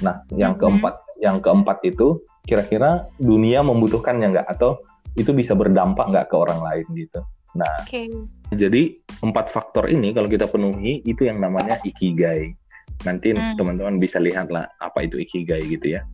Nah 0.00 0.24
yang 0.32 0.56
Mhm. 0.56 0.60
keempat, 0.64 0.94
yang 1.20 1.36
keempat 1.44 1.78
itu 1.84 2.24
kira-kira 2.48 3.04
dunia 3.20 3.60
membutuhkannya 3.60 4.32
nggak 4.32 4.48
atau 4.56 4.80
itu 5.12 5.36
bisa 5.36 5.52
berdampak 5.52 6.08
nggak 6.08 6.32
ke 6.32 6.36
orang 6.40 6.60
lain 6.64 6.86
gitu. 6.96 7.20
Nah 7.52 7.84
Oke. 7.84 8.08
jadi 8.56 8.96
empat 9.20 9.52
faktor 9.52 9.92
ini 9.92 10.16
kalau 10.16 10.28
kita 10.32 10.48
penuhi 10.48 11.04
itu 11.04 11.28
yang 11.28 11.36
namanya 11.36 11.76
ikigai. 11.84 12.56
Nanti 13.04 13.34
Hmm. 13.36 13.58
teman-teman 13.60 14.00
bisa 14.00 14.16
lihat 14.16 14.48
lah 14.48 14.64
apa 14.80 15.04
itu 15.04 15.20
ikigai 15.20 15.60
gitu 15.68 16.00
ya. 16.00 16.06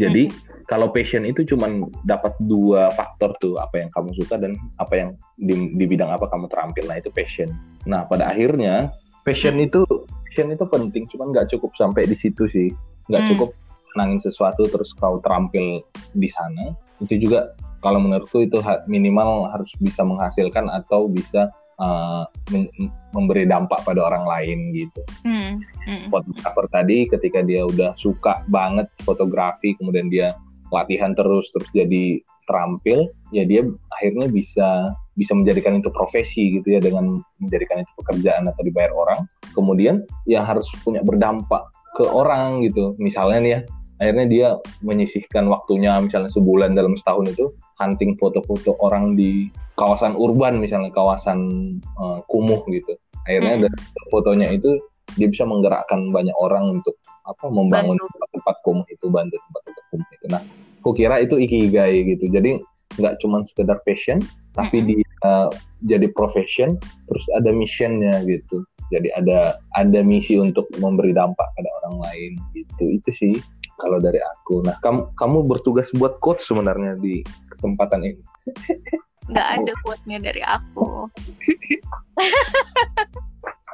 Jadi 0.00 0.24
kalau 0.70 0.88
passion 0.94 1.26
itu 1.26 1.42
cuman 1.42 1.82
dapat 2.06 2.32
dua 2.46 2.94
faktor 2.94 3.34
tuh 3.42 3.58
apa 3.58 3.82
yang 3.82 3.90
kamu 3.90 4.14
suka 4.16 4.38
dan 4.38 4.54
apa 4.78 4.94
yang 4.94 5.10
di, 5.36 5.74
di 5.74 5.84
bidang 5.84 6.14
apa 6.14 6.30
kamu 6.30 6.46
terampil. 6.46 6.86
Nah 6.86 7.02
itu 7.02 7.10
passion. 7.12 7.50
Nah 7.84 8.06
pada 8.06 8.30
akhirnya 8.30 8.94
passion 9.26 9.58
itu 9.58 9.82
passion 10.24 10.54
itu 10.54 10.64
penting, 10.64 11.04
cuman 11.10 11.34
nggak 11.34 11.50
cukup 11.52 11.74
sampai 11.74 12.06
di 12.06 12.14
situ 12.14 12.46
sih. 12.46 12.70
Nggak 13.10 13.22
Hmm. 13.26 13.30
cukup 13.34 13.50
nangin 13.98 14.22
sesuatu 14.22 14.70
terus 14.70 14.94
kau 14.94 15.18
terampil 15.18 15.82
di 16.14 16.28
sana. 16.30 16.70
Itu 17.02 17.18
juga 17.18 17.50
kalau 17.82 17.98
menurutku 17.98 18.44
itu 18.44 18.62
minimal 18.86 19.50
harus 19.50 19.72
bisa 19.82 20.06
menghasilkan 20.06 20.68
atau 20.70 21.10
bisa 21.10 21.50
uh, 21.80 22.22
mem- 22.52 22.92
memberi 23.16 23.48
dampak 23.48 23.82
pada 23.82 24.04
orang 24.06 24.24
lain 24.28 24.58
gitu. 24.76 25.02
Hmm. 25.26 25.58
Hmm. 25.88 26.06
Fotografer 26.12 26.64
tadi 26.70 27.08
ketika 27.08 27.40
dia 27.42 27.66
udah 27.66 27.96
suka 27.96 28.44
banget 28.46 28.86
fotografi, 29.02 29.74
kemudian 29.80 30.12
dia 30.12 30.36
latihan 30.70 31.16
terus 31.16 31.50
terus 31.50 31.66
jadi 31.74 32.22
terampil, 32.46 33.10
ya 33.30 33.46
dia 33.46 33.62
akhirnya 33.98 34.26
bisa 34.30 34.94
bisa 35.14 35.32
menjadikan 35.34 35.78
itu 35.78 35.90
profesi 35.90 36.58
gitu 36.58 36.66
ya 36.66 36.80
dengan 36.82 37.22
menjadikan 37.38 37.82
itu 37.82 37.92
pekerjaan 37.98 38.46
atau 38.46 38.62
dibayar 38.62 38.90
orang. 38.94 39.26
Kemudian 39.54 40.06
ya 40.26 40.46
harus 40.46 40.66
punya 40.82 41.02
berdampak 41.02 41.66
ke 41.98 42.06
orang 42.06 42.62
gitu. 42.66 42.94
Misalnya 43.02 43.38
nih 43.42 43.52
ya, 43.54 43.60
akhirnya 44.00 44.26
dia 44.26 44.48
menyisihkan 44.80 45.46
waktunya 45.50 45.94
misalnya 45.98 46.30
sebulan 46.32 46.74
dalam 46.74 46.94
setahun 46.94 47.34
itu 47.34 47.50
hunting 47.78 48.16
foto-foto 48.16 48.76
orang 48.80 49.16
di 49.16 49.48
kawasan 49.80 50.12
urban 50.20 50.60
misalnya 50.60 50.92
kawasan 50.92 51.40
eh, 51.80 52.18
kumuh 52.28 52.60
gitu. 52.68 52.92
Akhirnya 53.24 53.54
Mm. 53.56 53.62
dari 53.64 53.78
fotonya 54.12 54.48
itu 54.52 54.76
dia 55.16 55.26
bisa 55.26 55.42
menggerakkan 55.48 56.12
banyak 56.14 56.36
orang 56.38 56.78
untuk 56.78 56.94
apa 57.26 57.50
membangun 57.50 57.98
tempat-tempat 57.98 58.56
kumuh 58.62 58.86
itu 58.92 59.06
bantu 59.08 59.40
tempat-tempat 59.40 59.84
kumuh 59.90 60.08
itu. 60.12 60.26
Nah, 60.30 60.42
aku 60.84 60.90
kira 60.94 61.16
itu 61.24 61.34
ikigai 61.40 62.04
gitu. 62.14 62.28
Jadi 62.28 62.60
nggak 63.00 63.18
cuma 63.24 63.42
sekedar 63.46 63.80
passion, 63.88 64.20
tapi 64.52 64.84
di 64.84 64.96
eh, 65.00 65.48
jadi 65.88 66.06
profession, 66.12 66.76
terus 67.08 67.24
ada 67.34 67.50
missionnya 67.50 68.22
gitu. 68.28 68.62
Jadi 68.90 69.08
ada 69.14 69.58
ada 69.78 70.00
misi 70.02 70.34
untuk 70.34 70.66
memberi 70.82 71.14
dampak 71.14 71.46
pada 71.54 71.70
orang 71.82 72.02
lain 72.10 72.30
gitu. 72.58 72.84
Itu 72.98 73.10
sih 73.14 73.32
kalau 73.78 74.02
dari 74.02 74.18
aku. 74.18 74.62
Nah, 74.66 74.76
kamu 74.82 75.14
kamu 75.14 75.38
bertugas 75.46 75.88
buat 75.94 76.18
coach 76.20 76.42
sebenarnya 76.42 76.98
di 76.98 77.22
kesempatan 77.54 78.02
ini. 78.04 78.22
Nggak 79.30 79.48
ada 79.62 79.72
quote-nya 79.82 80.18
dari 80.20 80.42
aku. 80.44 81.06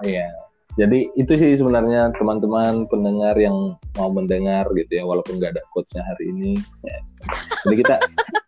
Iya. 0.04 0.28
Jadi 0.76 1.08
itu 1.16 1.32
sih 1.40 1.56
sebenarnya 1.56 2.12
teman-teman 2.20 2.84
pendengar 2.92 3.32
yang 3.40 3.80
mau 3.96 4.12
mendengar 4.12 4.68
gitu 4.76 4.92
ya, 4.92 5.08
walaupun 5.08 5.40
nggak 5.40 5.56
ada 5.56 5.64
coachnya 5.72 6.04
hari 6.04 6.36
ini. 6.36 6.52
Ya. 6.84 7.00
Jadi 7.64 7.74
kita 7.80 7.96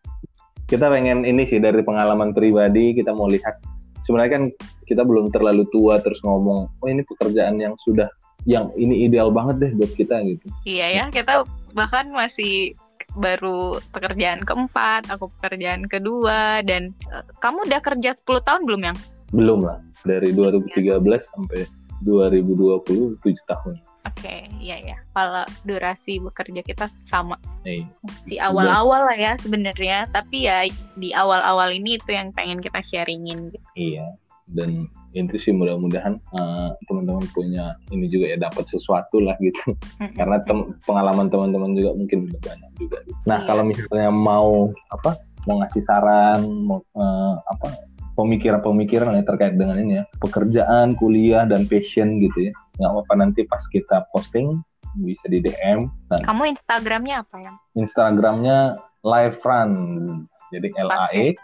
kita 0.77 0.87
pengen 0.93 1.25
ini 1.25 1.49
sih 1.49 1.57
dari 1.57 1.81
pengalaman 1.81 2.37
pribadi 2.37 2.93
kita 2.93 3.17
mau 3.17 3.33
lihat 3.33 3.57
sebenarnya 4.05 4.33
kan 4.37 4.45
kita 4.85 5.01
belum 5.09 5.33
terlalu 5.33 5.65
tua 5.73 5.97
terus 6.05 6.21
ngomong 6.21 6.69
oh 6.69 6.89
ini 6.89 7.01
pekerjaan 7.09 7.57
yang 7.57 7.73
sudah 7.81 8.13
yang 8.45 8.69
ini 8.77 9.09
ideal 9.09 9.33
banget 9.33 9.57
deh 9.65 9.73
buat 9.77 9.93
kita 9.97 10.21
gitu. 10.29 10.47
Iya 10.69 10.87
ya, 10.93 11.05
kita 11.09 11.49
bahkan 11.73 12.13
masih 12.13 12.77
baru 13.17 13.81
pekerjaan 13.95 14.45
keempat, 14.45 15.09
aku 15.09 15.31
pekerjaan 15.41 15.87
kedua 15.89 16.61
dan 16.67 16.93
uh, 17.09 17.25
kamu 17.41 17.65
udah 17.69 17.81
kerja 17.81 18.13
10 18.13 18.25
tahun 18.45 18.63
belum 18.69 18.83
yang? 18.93 18.99
Belum 19.33 19.61
lah, 19.65 19.81
dari 20.05 20.33
2013 20.33 21.01
sampai 21.05 21.65
2020 22.05 23.19
7 23.21 23.51
tahun. 23.51 23.75
Oke, 24.07 24.25
okay, 24.25 24.41
iya 24.63 24.79
ya. 24.81 24.97
Kalau 25.13 25.45
durasi 25.69 26.23
bekerja 26.23 26.65
kita 26.65 26.87
sama. 26.89 27.37
Hey. 27.67 27.85
Si 28.25 28.41
awal-awal 28.41 29.05
lah 29.11 29.19
ya 29.19 29.33
sebenarnya, 29.37 30.09
tapi 30.09 30.49
ya 30.49 30.65
di 30.97 31.13
awal-awal 31.13 31.75
ini 31.75 32.01
itu 32.01 32.15
yang 32.15 32.33
pengen 32.33 32.63
kita 32.63 32.81
sharingin 32.81 33.53
gitu. 33.53 33.69
Iya. 33.77 34.17
Dan 34.53 34.89
itu 35.17 35.37
sih 35.41 35.53
mudah-mudahan 35.53 36.21
uh, 36.37 36.71
teman-teman 36.89 37.25
punya 37.33 37.75
ini 37.93 38.09
juga 38.09 38.33
ya 38.33 38.39
dapat 38.41 38.65
sesuatu 38.69 39.21
lah 39.21 39.37
gitu. 39.41 39.77
Karena 40.19 40.41
tem 40.45 40.73
pengalaman 40.85 41.29
teman-teman 41.29 41.77
juga 41.77 41.91
mungkin 41.97 42.29
udah 42.29 42.41
banyak 42.41 42.71
juga. 42.81 42.99
Gitu. 43.05 43.21
Nah, 43.29 43.43
iya. 43.43 43.47
kalau 43.49 43.63
misalnya 43.67 44.11
mau 44.13 44.73
apa? 44.93 45.21
Mau 45.47 45.65
ngasih 45.65 45.81
saran, 45.87 46.45
mau 46.45 46.85
uh, 46.99 47.37
apa? 47.49 47.89
pemikiran-pemikiran 48.19 49.15
yang 49.15 49.23
terkait 49.23 49.55
dengan 49.55 49.79
ini 49.79 50.03
ya 50.03 50.05
pekerjaan 50.19 50.99
kuliah 50.99 51.47
dan 51.47 51.71
passion 51.71 52.19
gitu 52.19 52.51
ya 52.51 52.53
nggak 52.83 52.91
apa-apa 52.91 53.15
nanti 53.15 53.47
pas 53.47 53.63
kita 53.71 54.11
posting 54.11 54.59
bisa 54.99 55.23
di 55.31 55.39
DM 55.39 55.87
nah, 56.11 56.19
kamu 56.27 56.59
Instagramnya 56.59 57.23
apa 57.23 57.37
ya 57.39 57.53
Instagramnya 57.79 58.75
Live 59.07 59.39
Friends 59.39 60.27
jadi 60.51 60.67
L 60.83 60.91
A 60.91 61.07
E 61.15 61.39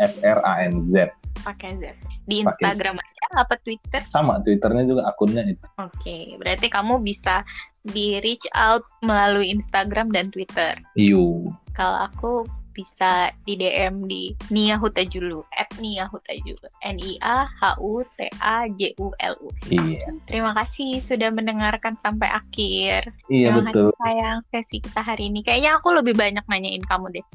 F 0.00 0.16
R 0.24 0.40
A 0.40 0.64
N 0.64 0.80
Z 0.80 1.12
pakai 1.44 1.76
Z 1.76 1.84
di 2.24 2.40
Instagram 2.40 2.96
Pake. 2.96 3.08
aja 3.12 3.24
apa 3.44 3.54
Twitter 3.60 4.02
sama 4.08 4.40
Twitternya 4.40 4.84
juga 4.88 5.02
akunnya 5.12 5.44
itu 5.44 5.66
oke 5.76 5.92
okay, 6.00 6.34
berarti 6.40 6.66
kamu 6.72 7.04
bisa 7.04 7.44
di 7.84 8.16
reach 8.24 8.48
out 8.56 8.82
melalui 9.04 9.52
Instagram 9.52 10.08
dan 10.08 10.32
Twitter 10.32 10.80
iyo 10.96 11.52
kalau 11.76 12.08
aku 12.08 12.48
bisa 12.74 13.30
di 13.46 13.54
DM 13.54 14.10
di 14.10 14.34
Nia 14.50 14.74
Hutajulu 14.74 15.46
at 15.54 15.70
Nia 15.78 16.10
Hutajulu 16.10 16.66
N 16.82 16.98
I 16.98 17.14
A 17.22 17.46
H 17.46 17.78
U 17.78 18.02
T 18.18 18.26
A 18.42 18.66
J 18.66 18.98
U 18.98 19.14
L 19.22 19.34
U. 19.38 19.48
Iya. 19.70 20.02
Terima 20.26 20.50
kasih 20.58 20.98
sudah 20.98 21.30
mendengarkan 21.30 21.94
sampai 21.94 22.26
akhir. 22.34 23.14
Iya 23.30 23.54
Terima 23.54 23.70
betul. 23.70 23.94
Kasih 23.94 24.02
sayang 24.02 24.38
sesi 24.50 24.76
kita 24.82 25.00
hari 25.06 25.30
ini. 25.30 25.46
Kayaknya 25.46 25.78
aku 25.78 25.94
lebih 25.94 26.18
banyak 26.18 26.42
nanyain 26.50 26.82
kamu 26.82 27.14
deh. 27.14 27.26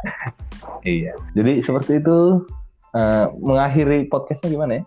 iya. 0.84 1.12
Jadi 1.36 1.62
seperti 1.62 2.00
itu 2.02 2.44
uh, 2.94 3.26
mengakhiri 3.38 4.06
podcastnya 4.10 4.50
gimana 4.52 4.72
ya? 4.80 4.84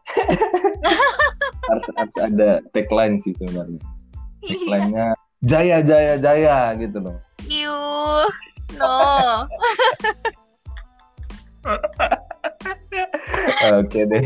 harus, 1.69 1.85
harus 1.95 2.15
ada 2.19 2.49
tagline 2.75 3.19
sih 3.23 3.33
sebenarnya. 3.35 3.81
Iya. 4.43 4.55
Tagline-nya 4.55 5.07
jaya 5.43 5.77
jaya 5.83 6.13
jaya 6.19 6.57
gitu 6.79 6.97
loh. 6.99 7.17
You 7.47 7.75
no. 8.79 8.97
Oke 13.79 14.03
deh. 14.03 14.25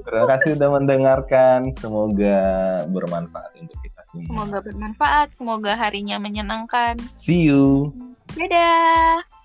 Terima 0.00 0.24
kasih 0.24 0.56
sudah 0.56 0.70
mendengarkan. 0.72 1.68
Semoga 1.76 2.40
bermanfaat 2.88 3.52
untuk 3.60 3.76
kita 3.84 4.00
semua. 4.08 4.24
Semoga 4.32 4.58
bermanfaat. 4.64 5.28
Semoga 5.36 5.72
harinya 5.76 6.16
menyenangkan. 6.16 6.96
See 7.12 7.44
you. 7.44 7.92
Dadah. 8.32 9.37